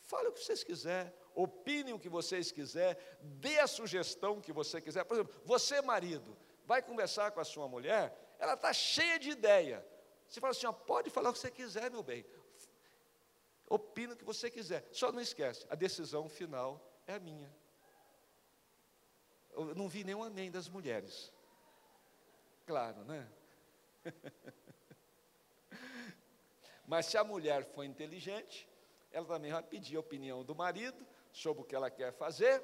Fale 0.01 0.27
o 0.27 0.33
que 0.33 0.39
vocês 0.39 0.63
quiserem, 0.63 1.11
opinem 1.35 1.93
o 1.93 1.99
que 1.99 2.09
vocês 2.09 2.51
quiserem, 2.51 3.01
dê 3.21 3.59
a 3.59 3.67
sugestão 3.67 4.41
que 4.41 4.53
você 4.53 4.81
quiser. 4.81 5.03
Por 5.03 5.15
exemplo, 5.15 5.41
você, 5.43 5.81
marido, 5.81 6.35
vai 6.65 6.81
conversar 6.81 7.31
com 7.31 7.39
a 7.39 7.45
sua 7.45 7.67
mulher, 7.67 8.35
ela 8.39 8.53
está 8.53 8.71
cheia 8.73 9.19
de 9.19 9.29
ideia. 9.29 9.85
Você 10.27 10.39
fala 10.39 10.51
assim: 10.51 10.65
ó, 10.65 10.71
pode 10.71 11.09
falar 11.09 11.29
o 11.29 11.33
que 11.33 11.39
você 11.39 11.51
quiser, 11.51 11.91
meu 11.91 12.01
bem. 12.01 12.25
Opina 13.67 14.13
o 14.13 14.17
que 14.17 14.23
você 14.23 14.49
quiser. 14.49 14.87
Só 14.91 15.11
não 15.11 15.19
esquece, 15.19 15.65
a 15.69 15.75
decisão 15.75 16.29
final 16.29 16.81
é 17.05 17.15
a 17.15 17.19
minha. 17.19 17.53
Eu 19.51 19.75
não 19.75 19.87
vi 19.87 20.03
nenhum 20.03 20.23
amém 20.23 20.51
das 20.51 20.67
mulheres. 20.67 21.31
Claro, 22.65 23.03
né? 23.05 23.31
Mas 26.87 27.07
se 27.07 27.17
a 27.17 27.23
mulher 27.23 27.63
for 27.65 27.83
inteligente, 27.83 28.69
ela 29.11 29.25
também 29.25 29.51
vai 29.51 29.63
pedir 29.63 29.97
a 29.97 29.99
opinião 29.99 30.43
do 30.43 30.53
marido 30.53 31.05
sobre 31.35 31.61
o 31.61 31.65
que 31.65 31.75
ela 31.75 31.91
quer 31.91 32.13
fazer, 32.13 32.63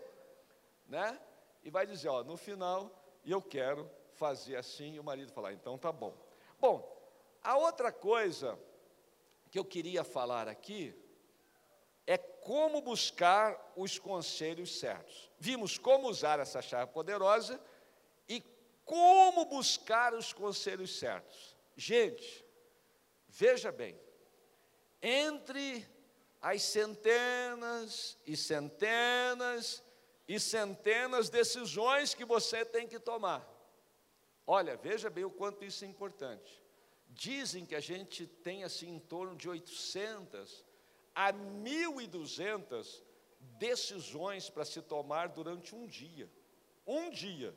né? 0.88 1.20
E 1.62 1.70
vai 1.70 1.86
dizer, 1.86 2.08
ó, 2.08 2.24
no 2.24 2.38
final, 2.38 2.90
eu 3.26 3.42
quero 3.42 3.90
fazer 4.14 4.56
assim, 4.56 4.94
e 4.94 5.00
o 5.00 5.04
marido 5.04 5.32
falar, 5.32 5.52
então 5.52 5.78
tá 5.78 5.92
bom. 5.92 6.16
Bom, 6.58 6.90
a 7.44 7.58
outra 7.58 7.92
coisa 7.92 8.58
que 9.50 9.60
eu 9.60 9.66
queria 9.66 10.06
falar 10.06 10.48
aqui 10.48 10.96
é 12.08 12.18
como 12.18 12.82
buscar 12.82 13.74
os 13.76 14.00
conselhos 14.00 14.80
certos. 14.80 15.30
Vimos 15.38 15.78
como 15.78 16.08
usar 16.08 16.40
essa 16.40 16.62
chave 16.62 16.92
poderosa 16.94 17.62
e 18.28 18.42
como 18.86 19.46
buscar 19.46 20.14
os 20.14 20.32
conselhos 20.32 20.98
certos. 20.98 21.58
Gente, 21.76 22.46
veja 23.28 23.70
bem, 23.72 24.00
entre 25.02 25.86
as 26.42 26.64
centenas 26.64 28.18
e 28.26 28.36
centenas 28.36 29.84
e 30.28 30.40
centenas 30.40 31.28
de 31.28 31.34
decisões 31.34 32.14
que 32.14 32.26
você 32.26 32.66
tem 32.66 32.88
que 32.88 33.00
tomar. 33.00 33.48
Olha, 34.48 34.76
veja 34.76 35.10
bem 35.10 35.24
o 35.24 35.30
quanto 35.30 35.64
isso 35.64 35.86
é 35.86 35.88
importante. 35.88 36.62
Dizem 37.10 37.66
que 37.66 37.76
a 37.76 37.80
gente 37.80 38.26
tem 38.26 38.64
assim 38.64 38.96
em 38.96 39.00
torno 39.00 39.36
de 39.36 39.48
800 39.48 40.66
a 41.14 41.32
1.200 41.32 43.04
decisões 43.40 44.50
para 44.50 44.66
se 44.66 44.82
tomar 44.82 45.28
durante 45.28 45.76
um 45.76 45.86
dia. 45.86 46.30
Um 46.88 47.10
dia. 47.10 47.56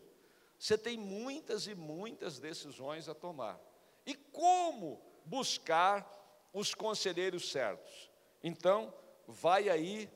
Você 0.59 0.77
tem 0.77 0.99
muitas 0.99 1.66
e 1.66 1.75
muitas 1.75 2.38
decisões 2.38 3.09
a 3.09 3.14
tomar. 3.14 3.61
E 4.05 4.14
como 4.14 5.01
buscar 5.25 6.07
os 6.53 6.75
conselheiros 6.75 7.51
certos? 7.51 8.11
Então, 8.46 8.92
vai 9.26 9.70
aí 9.70 10.07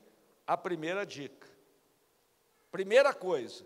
a 0.45 0.55
primeira 0.55 1.03
dica. 1.03 1.49
Primeira 2.69 3.11
coisa, 3.11 3.65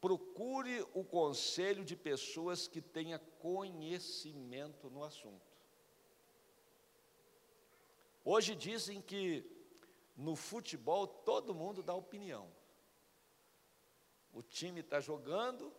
procure 0.00 0.80
o 0.94 1.04
conselho 1.04 1.84
de 1.84 1.94
pessoas 1.94 2.66
que 2.66 2.80
tenham 2.80 3.20
conhecimento 3.38 4.88
no 4.88 5.04
assunto. 5.04 5.52
Hoje 8.24 8.54
dizem 8.56 9.02
que 9.02 9.44
no 10.16 10.36
futebol 10.36 11.06
todo 11.06 11.54
mundo 11.54 11.82
dá 11.82 11.92
opinião. 11.92 12.50
O 14.32 14.42
time 14.42 14.80
está 14.80 15.00
jogando 15.00 15.70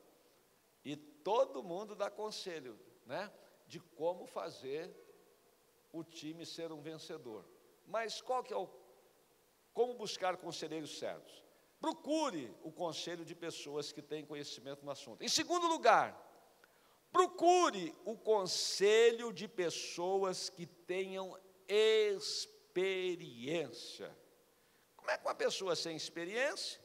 e 0.86 0.96
todo 0.96 1.64
mundo 1.64 1.96
dá 1.96 2.12
conselho, 2.12 2.80
né? 3.08 3.34
De 3.66 3.80
como 3.80 4.28
fazer 4.28 4.96
o 5.92 6.04
time 6.04 6.46
ser 6.46 6.72
um 6.72 6.80
vencedor. 6.80 7.44
Mas 7.86 8.22
qual 8.22 8.44
que 8.44 8.54
é 8.54 8.58
o 8.58 8.70
como 9.74 9.96
buscar 9.96 10.38
conselheiros 10.38 11.00
certos? 11.00 11.44
procure 11.84 12.50
o 12.64 12.72
conselho 12.72 13.26
de 13.26 13.36
pessoas 13.36 13.92
que 13.92 14.02
têm 14.02 14.26
conhecimento 14.26 14.86
no 14.86 14.92
assunto. 14.92 15.22
Em 15.22 15.28
segundo 15.28 15.68
lugar, 15.68 16.18
procure 17.12 17.94
o 18.06 18.16
conselho 18.16 19.34
de 19.34 19.50
pessoas 19.50 20.50
que 20.50 20.66
tenham 20.66 21.38
experiência. 21.68 22.58
Como 24.96 25.12
é 25.12 25.18
que 25.18 25.26
uma 25.26 25.36
pessoa 25.36 25.76
sem 25.76 25.98
experiência 25.98 26.80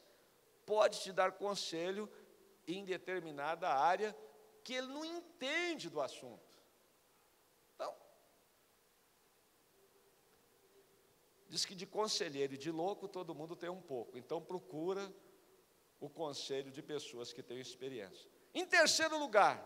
pode 0.65 0.99
te 0.99 1.13
dar 1.13 1.31
conselho 1.31 2.11
em 2.67 2.83
determinada 2.83 3.69
área 3.69 4.13
que 4.65 4.73
ele 4.73 4.87
não 4.87 5.05
entende 5.05 5.89
do 5.89 6.01
assunto? 6.01 6.48
Diz 11.49 11.65
que 11.65 11.73
de 11.73 11.87
conselheiro 11.87 12.53
e 12.53 12.57
de 12.57 12.69
louco 12.69 13.07
todo 13.07 13.33
mundo 13.33 13.55
tem 13.55 13.69
um 13.69 13.81
pouco. 13.81 14.15
Então 14.15 14.39
procura 14.39 15.11
o 15.99 16.07
conselho 16.07 16.71
de 16.71 16.83
pessoas 16.83 17.33
que 17.33 17.41
têm 17.41 17.59
experiência. 17.59 18.29
Em 18.53 18.65
terceiro 18.65 19.17
lugar, 19.17 19.59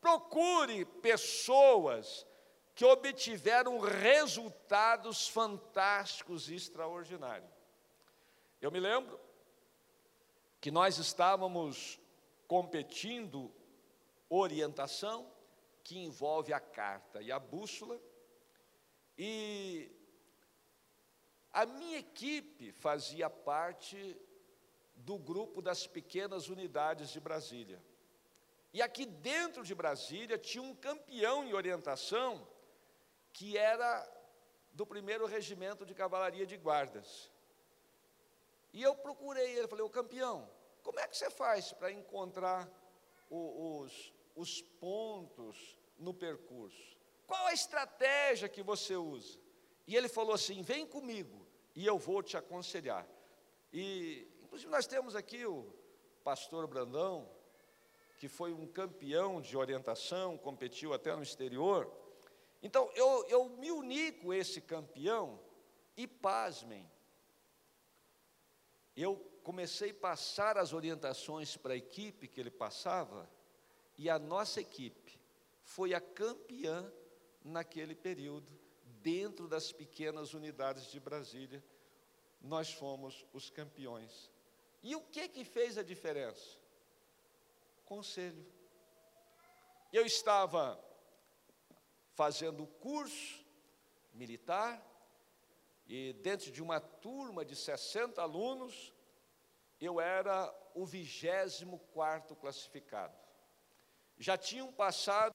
procure 0.00 0.84
pessoas 0.84 2.26
que 2.74 2.84
obtiveram 2.84 3.78
resultados 3.78 5.28
fantásticos 5.28 6.50
e 6.50 6.56
extraordinários. 6.56 7.50
Eu 8.60 8.72
me 8.72 8.80
lembro 8.80 9.18
que 10.60 10.70
nós 10.70 10.98
estávamos 10.98 12.00
competindo 12.48 13.54
orientação, 14.28 15.30
que 15.84 15.96
envolve 15.98 16.52
a 16.52 16.60
carta 16.60 17.22
e 17.22 17.30
a 17.30 17.38
bússola, 17.38 18.00
e 19.16 19.90
a 21.52 21.66
minha 21.66 21.98
equipe 21.98 22.72
fazia 22.72 23.28
parte 23.28 24.16
do 24.94 25.18
grupo 25.18 25.60
das 25.60 25.86
pequenas 25.86 26.48
unidades 26.48 27.10
de 27.10 27.20
Brasília. 27.20 27.82
E 28.72 28.80
aqui 28.80 29.04
dentro 29.04 29.64
de 29.64 29.74
Brasília 29.74 30.38
tinha 30.38 30.62
um 30.62 30.74
campeão 30.74 31.44
em 31.44 31.52
orientação 31.52 32.46
que 33.32 33.56
era 33.56 34.08
do 34.72 34.86
primeiro 34.86 35.26
regimento 35.26 35.84
de 35.84 35.94
cavalaria 35.94 36.46
de 36.46 36.56
guardas. 36.56 37.30
E 38.72 38.82
eu 38.82 38.94
procurei 38.94 39.56
ele, 39.56 39.66
falei, 39.66 39.84
o 39.84 39.90
campeão, 39.90 40.48
como 40.82 41.00
é 41.00 41.08
que 41.08 41.16
você 41.16 41.28
faz 41.30 41.72
para 41.72 41.90
encontrar 41.90 42.68
o, 43.28 43.80
os, 43.80 44.12
os 44.36 44.62
pontos 44.62 45.76
no 45.98 46.14
percurso? 46.14 46.96
Qual 47.26 47.46
a 47.46 47.52
estratégia 47.52 48.48
que 48.48 48.62
você 48.62 48.94
usa? 48.94 49.38
E 49.86 49.96
ele 49.96 50.08
falou 50.08 50.34
assim: 50.34 50.62
vem 50.62 50.86
comigo 50.86 51.46
e 51.74 51.86
eu 51.86 51.98
vou 51.98 52.22
te 52.22 52.36
aconselhar. 52.36 53.06
E, 53.72 54.26
inclusive, 54.42 54.70
nós 54.70 54.86
temos 54.86 55.14
aqui 55.14 55.44
o 55.46 55.72
pastor 56.22 56.66
Brandão, 56.66 57.28
que 58.18 58.28
foi 58.28 58.52
um 58.52 58.66
campeão 58.66 59.40
de 59.40 59.56
orientação, 59.56 60.36
competiu 60.36 60.92
até 60.92 61.14
no 61.14 61.22
exterior. 61.22 61.90
Então, 62.62 62.90
eu, 62.94 63.24
eu 63.28 63.48
me 63.48 63.70
uni 63.70 64.12
com 64.12 64.34
esse 64.34 64.60
campeão 64.60 65.40
e, 65.96 66.06
pasmem, 66.06 66.90
eu 68.94 69.16
comecei 69.42 69.90
a 69.90 69.94
passar 69.94 70.58
as 70.58 70.72
orientações 70.74 71.56
para 71.56 71.72
a 71.72 71.76
equipe 71.76 72.28
que 72.28 72.38
ele 72.38 72.50
passava, 72.50 73.28
e 73.96 74.10
a 74.10 74.18
nossa 74.18 74.60
equipe 74.60 75.18
foi 75.62 75.94
a 75.94 76.00
campeã 76.00 76.92
naquele 77.42 77.94
período, 77.94 78.59
dentro 79.02 79.48
das 79.48 79.72
pequenas 79.72 80.34
unidades 80.34 80.90
de 80.90 81.00
Brasília, 81.00 81.62
nós 82.40 82.72
fomos 82.72 83.26
os 83.32 83.50
campeões. 83.50 84.30
E 84.82 84.96
o 84.96 85.00
que 85.00 85.28
que 85.28 85.44
fez 85.44 85.76
a 85.76 85.82
diferença? 85.82 86.58
Conselho. 87.84 88.46
Eu 89.92 90.06
estava 90.06 90.82
fazendo 92.14 92.66
curso 92.66 93.44
militar 94.12 94.86
e 95.86 96.12
dentro 96.14 96.50
de 96.52 96.62
uma 96.62 96.80
turma 96.80 97.44
de 97.44 97.56
60 97.56 98.22
alunos, 98.22 98.94
eu 99.80 100.00
era 100.00 100.54
o 100.74 100.86
24 100.86 102.36
classificado. 102.36 103.18
Já 104.16 104.38
tinham 104.38 104.72
passado 104.72 105.34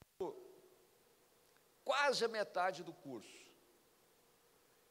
quase 1.83 2.23
a 2.23 2.27
metade 2.27 2.83
do 2.83 2.93
curso. 2.93 3.44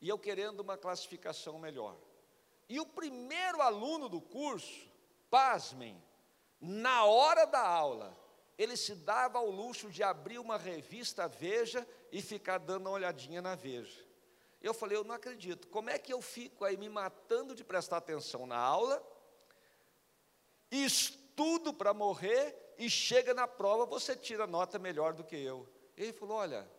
E 0.05 0.09
eu 0.11 0.19
querendo 0.19 0.61
uma 0.61 0.77
classificação 0.77 1.59
melhor. 1.59 1.97
E 2.69 2.79
o 2.79 2.85
primeiro 2.85 3.63
aluno 3.63 4.07
do 4.07 4.21
curso, 4.21 4.87
pasmem, 5.31 5.97
na 6.61 7.07
hora 7.07 7.47
da 7.47 7.67
aula, 7.67 8.15
ele 8.59 8.77
se 8.77 8.95
dava 8.95 9.39
ao 9.39 9.49
luxo 9.49 9.89
de 9.89 10.03
abrir 10.03 10.39
uma 10.39 10.59
revista 10.59 11.27
Veja 11.27 11.89
e 12.13 12.21
ficar 12.21 12.59
dando 12.59 12.83
uma 12.83 12.91
olhadinha 12.91 13.41
na 13.41 13.55
Veja. 13.55 14.05
Eu 14.61 14.75
falei, 14.75 14.99
eu 14.99 15.05
não 15.05 15.15
acredito, 15.15 15.69
como 15.69 15.89
é 15.89 15.99
que 15.99 16.13
eu 16.13 16.21
fico 16.21 16.67
aí 16.67 16.77
me 16.77 16.91
matando 16.91 17.55
de 17.55 17.65
prestar 17.65 17.97
atenção 17.97 18.47
na 18.47 18.59
aula, 18.59 19.03
estudo 20.71 21.73
para 21.73 21.95
morrer 21.95 22.75
e 22.77 22.91
chega 22.91 23.33
na 23.33 23.49
prova, 23.49 23.87
você 23.87 24.15
tira 24.15 24.47
nota 24.47 24.79
melhor 24.79 25.15
do 25.15 25.25
que 25.25 25.37
eu. 25.37 25.67
Ele 25.97 26.13
falou: 26.13 26.37
Olha, 26.37 26.71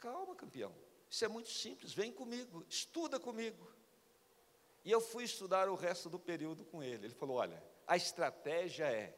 calma, 0.00 0.34
campeão, 0.34 0.74
isso 1.10 1.24
é 1.24 1.28
muito 1.28 1.48
simples, 1.48 1.92
vem 1.92 2.12
comigo, 2.12 2.64
estuda 2.68 3.18
comigo. 3.18 3.70
E 4.84 4.90
eu 4.90 5.00
fui 5.00 5.24
estudar 5.24 5.68
o 5.68 5.74
resto 5.74 6.08
do 6.08 6.18
período 6.18 6.64
com 6.64 6.82
ele. 6.82 7.06
Ele 7.06 7.14
falou: 7.14 7.36
Olha, 7.36 7.62
a 7.86 7.96
estratégia 7.96 8.84
é: 8.84 9.14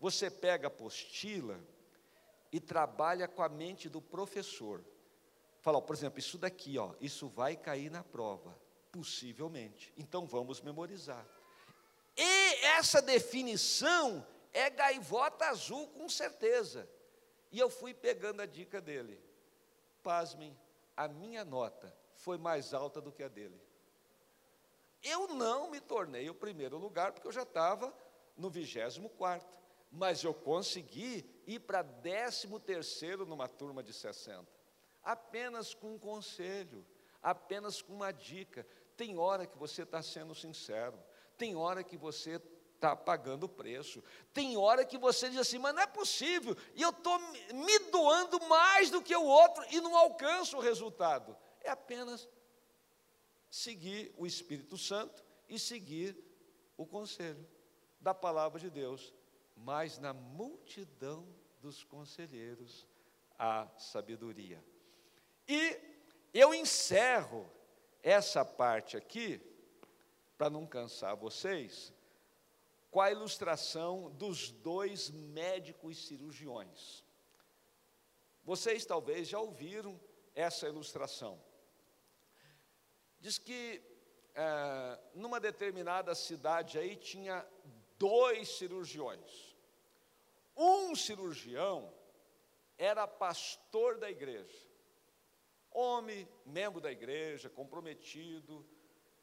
você 0.00 0.30
pega 0.30 0.66
a 0.66 0.68
apostila 0.68 1.60
e 2.52 2.60
trabalha 2.60 3.28
com 3.28 3.42
a 3.42 3.48
mente 3.48 3.88
do 3.88 4.00
professor. 4.00 4.84
Fala, 5.60 5.78
ó, 5.78 5.80
por 5.80 5.94
exemplo, 5.94 6.18
isso 6.18 6.38
daqui, 6.38 6.78
ó, 6.78 6.94
isso 7.00 7.28
vai 7.28 7.56
cair 7.56 7.90
na 7.90 8.02
prova, 8.02 8.58
possivelmente. 8.90 9.92
Então 9.96 10.24
vamos 10.26 10.60
memorizar. 10.60 11.26
E 12.16 12.64
essa 12.64 13.02
definição 13.02 14.26
é 14.52 14.70
gaivota 14.70 15.46
azul 15.46 15.88
com 15.88 16.08
certeza. 16.08 16.88
E 17.50 17.58
eu 17.58 17.68
fui 17.68 17.92
pegando 17.92 18.40
a 18.40 18.46
dica 18.46 18.80
dele. 18.80 19.20
Pasmem, 20.02 20.56
a 20.98 21.06
minha 21.06 21.44
nota 21.44 21.96
foi 22.16 22.36
mais 22.36 22.74
alta 22.74 23.00
do 23.00 23.12
que 23.12 23.22
a 23.22 23.28
dele. 23.28 23.56
Eu 25.00 25.28
não 25.28 25.70
me 25.70 25.80
tornei 25.80 26.28
o 26.28 26.34
primeiro 26.34 26.76
lugar, 26.76 27.12
porque 27.12 27.28
eu 27.28 27.32
já 27.32 27.44
estava 27.44 27.94
no 28.36 28.50
24, 28.50 29.48
mas 29.92 30.24
eu 30.24 30.34
consegui 30.34 31.24
ir 31.46 31.60
para 31.60 31.84
13 31.84 32.48
terceiro 32.58 33.24
numa 33.24 33.46
turma 33.46 33.80
de 33.80 33.92
60, 33.92 34.44
apenas 35.04 35.72
com 35.72 35.94
um 35.94 35.98
conselho, 36.00 36.84
apenas 37.22 37.80
com 37.80 37.94
uma 37.94 38.10
dica. 38.10 38.66
Tem 38.96 39.16
hora 39.16 39.46
que 39.46 39.56
você 39.56 39.84
está 39.84 40.02
sendo 40.02 40.34
sincero, 40.34 40.98
tem 41.36 41.54
hora 41.54 41.84
que 41.84 41.96
você 41.96 42.42
está 42.78 42.94
pagando 42.94 43.44
o 43.44 43.48
preço. 43.48 44.02
Tem 44.32 44.56
hora 44.56 44.84
que 44.84 44.96
você 44.96 45.28
diz 45.28 45.40
assim, 45.40 45.58
mas 45.58 45.74
não 45.74 45.82
é 45.82 45.86
possível, 45.86 46.56
e 46.74 46.82
eu 46.82 46.90
estou 46.90 47.18
me 47.52 47.78
doando 47.90 48.40
mais 48.46 48.88
do 48.88 49.02
que 49.02 49.14
o 49.14 49.24
outro 49.24 49.64
e 49.70 49.80
não 49.80 49.96
alcanço 49.96 50.56
o 50.56 50.60
resultado. 50.60 51.36
É 51.60 51.70
apenas 51.70 52.28
seguir 53.50 54.14
o 54.16 54.26
Espírito 54.26 54.78
Santo 54.78 55.24
e 55.48 55.58
seguir 55.58 56.16
o 56.76 56.86
conselho 56.86 57.46
da 58.00 58.14
palavra 58.14 58.60
de 58.60 58.70
Deus. 58.70 59.12
Mas 59.56 59.98
na 59.98 60.12
multidão 60.12 61.26
dos 61.60 61.82
conselheiros 61.82 62.86
há 63.36 63.66
sabedoria. 63.76 64.64
E 65.48 65.80
eu 66.32 66.54
encerro 66.54 67.50
essa 68.02 68.44
parte 68.44 68.96
aqui, 68.96 69.40
para 70.36 70.48
não 70.48 70.64
cansar 70.64 71.16
vocês, 71.16 71.92
com 72.90 73.00
a 73.00 73.10
ilustração 73.10 74.10
dos 74.12 74.50
dois 74.50 75.10
médicos 75.10 76.06
cirurgiões. 76.06 77.04
Vocês 78.44 78.86
talvez 78.86 79.28
já 79.28 79.38
ouviram 79.38 80.00
essa 80.34 80.66
ilustração. 80.66 81.42
Diz 83.20 83.36
que 83.36 83.82
é, 84.34 85.00
numa 85.14 85.40
determinada 85.40 86.14
cidade 86.14 86.78
aí 86.78 86.96
tinha 86.96 87.46
dois 87.98 88.48
cirurgiões. 88.56 89.56
Um 90.56 90.94
cirurgião 90.94 91.92
era 92.78 93.06
pastor 93.06 93.98
da 93.98 94.08
igreja, 94.08 94.66
homem, 95.70 96.28
membro 96.46 96.80
da 96.80 96.90
igreja, 96.90 97.50
comprometido, 97.50 98.64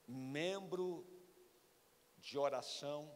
membro 0.08 1.08
de 2.18 2.38
oração. 2.38 3.12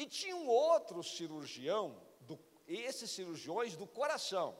E 0.00 0.06
tinha 0.06 0.34
um 0.34 0.48
outro 0.48 1.02
cirurgião, 1.02 1.94
do, 2.22 2.40
esses 2.66 3.10
cirurgiões 3.10 3.76
do 3.76 3.86
coração, 3.86 4.58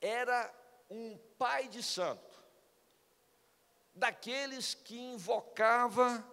era 0.00 0.52
um 0.90 1.16
pai 1.38 1.68
de 1.68 1.84
santo 1.84 2.36
daqueles 3.94 4.74
que 4.74 4.98
invocava 4.98 6.28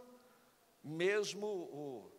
mesmo 0.83 1.45
o, 1.45 2.11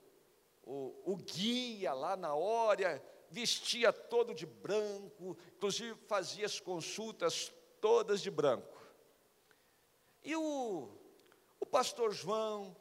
o, 0.62 1.12
o 1.12 1.16
guia 1.16 1.92
lá 1.92 2.16
na 2.16 2.32
hora, 2.32 3.04
vestia 3.28 3.92
todo 3.92 4.36
de 4.36 4.46
branco, 4.46 5.36
inclusive 5.56 5.98
fazia 6.06 6.46
as 6.46 6.60
consultas 6.60 7.52
todas 7.80 8.22
de 8.22 8.30
branco. 8.30 8.80
E 10.22 10.36
o, 10.36 10.88
o 11.58 11.66
pastor 11.66 12.12
João, 12.12 12.76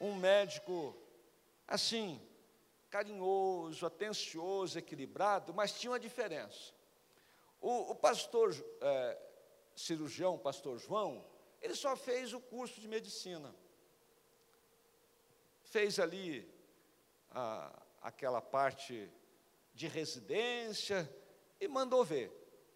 um 0.00 0.14
médico 0.14 1.03
assim, 1.66 2.20
carinhoso, 2.90 3.86
atencioso, 3.86 4.78
equilibrado, 4.78 5.52
mas 5.52 5.72
tinha 5.72 5.90
uma 5.90 5.98
diferença. 5.98 6.72
O, 7.60 7.90
o 7.92 7.94
pastor 7.94 8.54
é, 8.80 9.18
cirurgião, 9.74 10.38
pastor 10.38 10.78
João, 10.78 11.24
ele 11.60 11.74
só 11.74 11.96
fez 11.96 12.32
o 12.32 12.40
curso 12.40 12.80
de 12.80 12.86
medicina. 12.86 13.54
Fez 15.62 15.98
ali 15.98 16.48
a, 17.30 17.82
aquela 18.02 18.40
parte 18.40 19.10
de 19.72 19.88
residência 19.88 21.10
e 21.58 21.66
mandou 21.66 22.04
ver. 22.04 22.30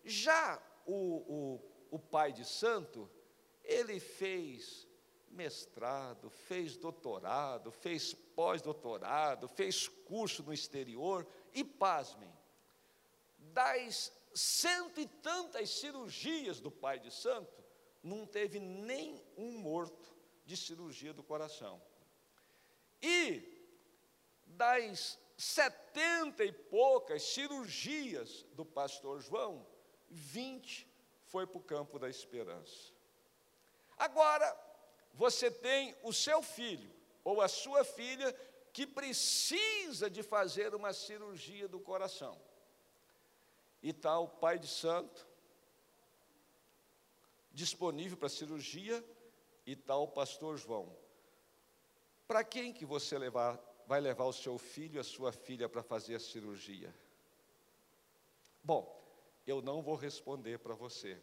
Já 0.04 0.60
o, 0.86 0.94
o, 0.94 1.96
o 1.96 1.98
pai 1.98 2.32
de 2.32 2.44
santo, 2.44 3.08
ele 3.62 4.00
fez 4.00 4.87
mestrado, 5.30 6.30
fez 6.30 6.76
doutorado, 6.76 7.70
fez 7.70 8.14
pós-doutorado, 8.14 9.48
fez 9.48 9.88
curso 9.88 10.42
no 10.42 10.52
exterior 10.52 11.26
e, 11.52 11.64
pasmem, 11.64 12.32
das 13.38 14.12
cento 14.34 15.00
e 15.00 15.06
tantas 15.06 15.70
cirurgias 15.70 16.60
do 16.60 16.70
pai 16.70 16.98
de 16.98 17.10
santo, 17.10 17.64
não 18.02 18.26
teve 18.26 18.60
nem 18.60 19.24
um 19.36 19.58
morto 19.58 20.14
de 20.44 20.56
cirurgia 20.56 21.12
do 21.12 21.22
coração. 21.22 21.80
E 23.02 23.56
das 24.46 25.18
setenta 25.36 26.44
e 26.44 26.52
poucas 26.52 27.22
cirurgias 27.22 28.44
do 28.52 28.64
pastor 28.64 29.20
João, 29.20 29.66
vinte 30.08 30.88
foi 31.26 31.46
para 31.46 31.58
o 31.58 31.62
campo 31.62 31.98
da 31.98 32.08
esperança. 32.08 32.92
Agora, 33.96 34.67
você 35.14 35.50
tem 35.50 35.96
o 36.02 36.12
seu 36.12 36.42
filho 36.42 36.90
ou 37.24 37.40
a 37.40 37.48
sua 37.48 37.84
filha 37.84 38.32
que 38.72 38.86
precisa 38.86 40.08
de 40.08 40.22
fazer 40.22 40.74
uma 40.74 40.92
cirurgia 40.92 41.66
do 41.66 41.80
coração. 41.80 42.40
E 43.82 43.90
está 43.90 44.18
o 44.18 44.28
pai 44.28 44.58
de 44.58 44.68
santo 44.68 45.26
disponível 47.52 48.16
para 48.16 48.28
cirurgia 48.28 49.04
e 49.66 49.74
tal 49.74 50.06
tá 50.06 50.14
pastor 50.14 50.56
João. 50.56 50.96
Para 52.26 52.44
quem 52.44 52.72
que 52.72 52.86
você 52.86 53.18
levar, 53.18 53.58
vai 53.86 54.00
levar 54.00 54.24
o 54.24 54.32
seu 54.32 54.56
filho 54.58 54.96
e 54.96 54.98
a 55.00 55.04
sua 55.04 55.32
filha 55.32 55.68
para 55.68 55.82
fazer 55.82 56.14
a 56.14 56.20
cirurgia? 56.20 56.94
Bom, 58.62 58.96
eu 59.46 59.60
não 59.60 59.82
vou 59.82 59.94
responder 59.94 60.58
para 60.58 60.74
você. 60.74 61.20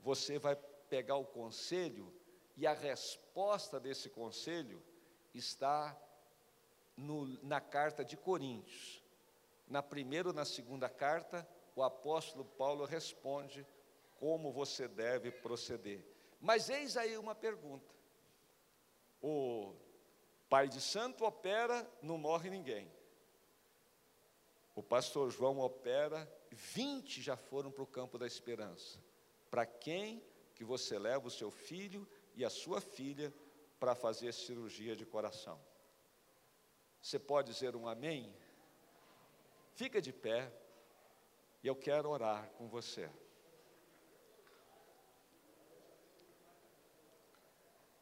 Você 0.00 0.38
vai 0.38 0.56
pegar 0.88 1.16
o 1.16 1.26
conselho 1.26 2.12
e 2.58 2.66
a 2.66 2.72
resposta 2.72 3.78
desse 3.78 4.10
conselho 4.10 4.82
está 5.32 5.96
no, 6.96 7.24
na 7.44 7.60
carta 7.60 8.04
de 8.04 8.16
Coríntios. 8.16 9.00
Na 9.68 9.80
primeira 9.80 10.30
ou 10.30 10.34
na 10.34 10.44
segunda 10.44 10.88
carta, 10.88 11.48
o 11.76 11.84
apóstolo 11.84 12.44
Paulo 12.44 12.84
responde 12.84 13.64
como 14.16 14.50
você 14.50 14.88
deve 14.88 15.30
proceder. 15.30 16.04
Mas 16.40 16.68
eis 16.68 16.96
aí 16.96 17.16
uma 17.16 17.32
pergunta: 17.32 17.94
o 19.22 19.72
pai 20.48 20.68
de 20.68 20.80
santo 20.80 21.24
opera, 21.24 21.88
não 22.02 22.18
morre 22.18 22.50
ninguém. 22.50 22.90
O 24.74 24.82
pastor 24.82 25.30
João 25.30 25.60
opera, 25.60 26.28
20 26.50 27.22
já 27.22 27.36
foram 27.36 27.70
para 27.70 27.84
o 27.84 27.86
campo 27.86 28.18
da 28.18 28.26
esperança. 28.26 28.98
Para 29.48 29.64
quem 29.64 30.20
que 30.56 30.64
você 30.64 30.98
leva 30.98 31.28
o 31.28 31.30
seu 31.30 31.52
filho 31.52 32.08
e 32.38 32.44
a 32.44 32.50
sua 32.50 32.80
filha 32.80 33.34
para 33.80 33.96
fazer 33.96 34.32
cirurgia 34.32 34.94
de 34.94 35.04
coração? 35.04 35.60
Você 37.02 37.18
pode 37.18 37.52
dizer 37.52 37.74
um 37.74 37.88
amém? 37.88 38.32
Fica 39.74 40.00
de 40.00 40.12
pé 40.12 40.52
e 41.64 41.66
eu 41.66 41.74
quero 41.74 42.08
orar 42.08 42.48
com 42.52 42.68
você. 42.68 43.10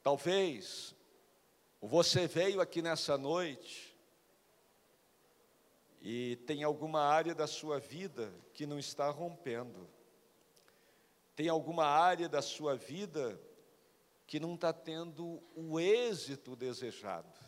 Talvez 0.03 0.95
você 1.81 2.27
veio 2.27 2.61
aqui 2.61 2.83
nessa 2.83 3.17
noite 3.17 3.97
e 6.03 6.37
tem 6.47 6.63
alguma 6.63 7.01
área 7.01 7.35
da 7.35 7.47
sua 7.47 7.81
vida 7.81 8.35
que 8.53 8.67
não 8.67 8.79
está 8.79 9.09
rompendo. 9.09 9.89
Tem 11.35 11.49
alguma 11.49 11.87
área 11.87 12.29
da 12.29 12.43
sua 12.43 12.77
vida 12.77 13.41
que 14.27 14.41
não 14.41 14.55
está 14.55 14.73
tendo 14.73 15.43
o 15.55 15.79
êxito 15.79 16.57
desejado. 16.57 17.39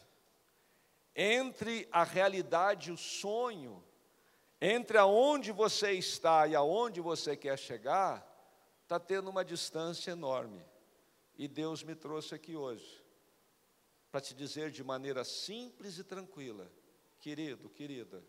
Entre 1.15 1.89
a 1.91 2.05
realidade 2.05 2.91
e 2.91 2.93
o 2.93 2.97
sonho, 2.97 3.85
entre 4.61 4.97
aonde 4.97 5.51
você 5.51 5.93
está 5.93 6.47
e 6.47 6.55
aonde 6.55 7.01
você 7.01 7.37
quer 7.37 7.59
chegar, 7.59 8.25
está 8.83 9.01
tendo 9.01 9.29
uma 9.29 9.45
distância 9.45 10.13
enorme. 10.13 10.65
E 11.37 11.49
Deus 11.49 11.83
me 11.83 11.95
trouxe 11.95 12.35
aqui 12.35 12.55
hoje 12.55 13.05
para 14.11 14.21
te 14.21 14.35
dizer 14.35 14.71
de 14.71 14.83
maneira 14.83 15.25
simples 15.25 15.99
e 15.99 16.05
tranquila, 16.05 16.71
querido, 17.21 17.69
querida, 17.69 18.25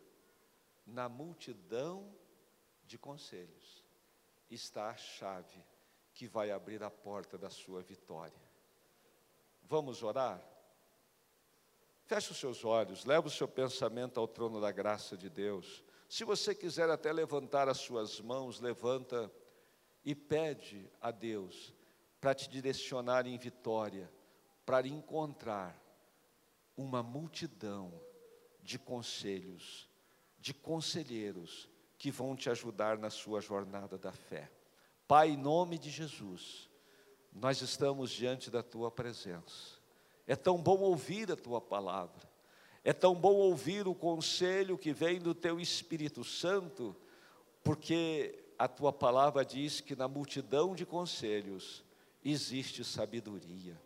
na 0.86 1.08
multidão 1.08 2.14
de 2.86 2.98
conselhos 2.98 3.84
está 4.50 4.90
a 4.90 4.98
chave 4.98 5.64
que 6.20 6.28
vai 6.28 6.52
abrir 6.52 6.84
a 6.84 6.92
porta 6.92 7.38
da 7.38 7.50
sua 7.50 7.82
vitória. 7.82 8.42
Vamos 9.64 10.04
orar? 10.04 10.46
Feche 12.04 12.34
os 12.34 12.38
seus 12.38 12.66
olhos, 12.66 13.06
leva 13.06 13.28
o 13.28 13.32
seu 13.32 13.48
pensamento 13.48 14.20
ao 14.20 14.28
trono 14.28 14.60
da 14.60 14.70
graça 14.70 15.16
de 15.16 15.30
Deus. 15.30 15.82
Se 16.10 16.26
você 16.26 16.54
quiser 16.54 16.90
até 16.90 17.14
levantar 17.14 17.70
as 17.70 17.78
suas 17.78 18.20
mãos, 18.20 18.60
levanta 18.60 19.32
e 20.04 20.14
pede 20.14 20.92
a 21.00 21.10
Deus 21.10 21.74
para 22.20 22.36
te 22.36 22.50
direcionar 22.50 23.26
em 23.26 23.38
vitória, 23.38 24.12
para 24.66 24.90
encontrar 24.90 25.82
uma 26.76 27.02
multidão 27.02 27.98
de 28.62 28.78
conselhos, 28.78 29.90
de 30.38 30.54
conselheiros 30.54 31.70
que 31.98 32.12
vão 32.12 32.36
te 32.36 32.50
ajudar 32.50 32.98
na 32.98 33.10
sua 33.10 33.40
jornada 33.40 33.98
da 33.98 34.12
fé. 34.12 34.52
Pai, 35.10 35.32
em 35.32 35.38
nome 35.38 35.80
de 35.80 35.90
Jesus, 35.90 36.70
nós 37.34 37.64
estamos 37.64 38.12
diante 38.12 38.52
da 38.52 38.62
tua 38.62 38.92
presença. 38.92 39.80
É 40.28 40.36
tão 40.36 40.62
bom 40.62 40.78
ouvir 40.82 41.32
a 41.32 41.36
tua 41.36 41.60
palavra. 41.60 42.30
É 42.84 42.94
tão 42.94 43.16
bom 43.16 43.34
ouvir 43.34 43.88
o 43.88 43.96
conselho 43.96 44.78
que 44.78 44.94
vem 44.94 45.18
do 45.18 45.34
teu 45.34 45.60
Espírito 45.60 46.24
Santo, 46.24 46.96
porque 47.64 48.38
a 48.56 48.68
tua 48.68 48.94
palavra 48.94 49.44
diz 49.44 49.82
que 49.82 49.96
na 49.96 50.08
multidão 50.08 50.76
de 50.76 50.86
conselhos 50.86 51.84
existe 52.24 52.84
sabedoria. 52.84 53.82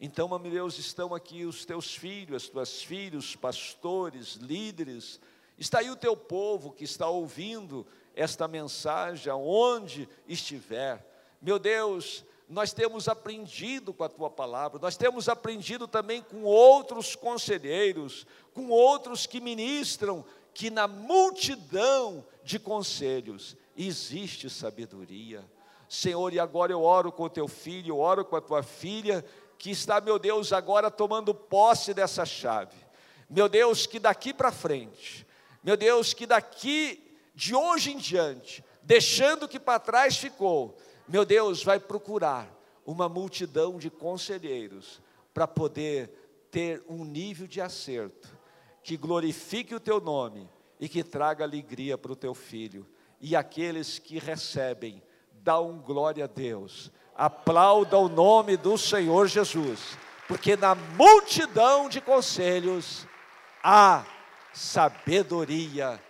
Então, 0.00 0.40
Deus, 0.40 0.78
estão 0.78 1.14
aqui 1.14 1.44
os 1.44 1.66
teus 1.66 1.94
filhos, 1.94 2.44
as 2.44 2.48
tuas 2.48 2.82
filhos, 2.82 3.36
pastores, 3.36 4.36
líderes, 4.36 5.20
está 5.58 5.80
aí 5.80 5.90
o 5.90 5.96
teu 5.96 6.16
povo 6.16 6.72
que 6.72 6.84
está 6.84 7.10
ouvindo 7.10 7.86
esta 8.14 8.46
mensagem, 8.46 9.32
aonde 9.32 10.08
estiver. 10.26 11.06
Meu 11.40 11.58
Deus, 11.58 12.24
nós 12.48 12.72
temos 12.72 13.08
aprendido 13.08 13.92
com 13.94 14.04
a 14.04 14.08
tua 14.08 14.28
palavra, 14.28 14.78
nós 14.78 14.96
temos 14.96 15.28
aprendido 15.28 15.88
também 15.88 16.20
com 16.20 16.42
outros 16.42 17.16
conselheiros, 17.16 18.26
com 18.52 18.68
outros 18.68 19.26
que 19.26 19.40
ministram, 19.40 20.24
que 20.52 20.70
na 20.70 20.86
multidão 20.86 22.24
de 22.44 22.58
conselhos 22.58 23.56
existe 23.76 24.50
sabedoria. 24.50 25.44
Senhor, 25.88 26.32
e 26.32 26.40
agora 26.40 26.72
eu 26.72 26.82
oro 26.82 27.10
com 27.12 27.24
o 27.24 27.30
teu 27.30 27.48
filho, 27.48 27.92
eu 27.92 27.98
oro 27.98 28.24
com 28.24 28.36
a 28.36 28.40
tua 28.40 28.62
filha, 28.62 29.24
que 29.58 29.70
está, 29.70 30.00
meu 30.00 30.18
Deus, 30.18 30.52
agora 30.52 30.90
tomando 30.90 31.34
posse 31.34 31.94
dessa 31.94 32.24
chave. 32.24 32.76
Meu 33.28 33.48
Deus, 33.48 33.86
que 33.86 33.98
daqui 33.98 34.34
para 34.34 34.50
frente, 34.50 35.26
meu 35.62 35.76
Deus, 35.76 36.12
que 36.12 36.26
daqui, 36.26 37.11
de 37.34 37.54
hoje 37.54 37.92
em 37.92 37.98
diante, 37.98 38.64
deixando 38.82 39.44
o 39.44 39.48
que 39.48 39.60
para 39.60 39.78
trás 39.78 40.16
ficou, 40.16 40.76
meu 41.08 41.24
Deus, 41.24 41.62
vai 41.62 41.78
procurar 41.78 42.48
uma 42.84 43.08
multidão 43.08 43.78
de 43.78 43.90
conselheiros 43.90 45.00
para 45.32 45.46
poder 45.46 46.46
ter 46.50 46.84
um 46.88 47.04
nível 47.04 47.46
de 47.46 47.60
acerto 47.60 48.28
que 48.82 48.96
glorifique 48.96 49.74
o 49.74 49.80
teu 49.80 50.00
nome 50.00 50.48
e 50.78 50.88
que 50.88 51.04
traga 51.04 51.44
alegria 51.44 51.96
para 51.96 52.12
o 52.12 52.16
teu 52.16 52.34
filho. 52.34 52.86
E 53.20 53.36
aqueles 53.36 53.98
que 53.98 54.18
recebem, 54.18 55.02
dão 55.32 55.78
glória 55.78 56.24
a 56.24 56.26
Deus. 56.26 56.90
Aplauda 57.14 57.96
o 57.96 58.08
nome 58.08 58.56
do 58.56 58.76
Senhor 58.76 59.28
Jesus, 59.28 59.96
porque 60.26 60.56
na 60.56 60.74
multidão 60.74 61.88
de 61.88 62.00
conselhos 62.00 63.06
há 63.62 64.04
sabedoria 64.52 66.00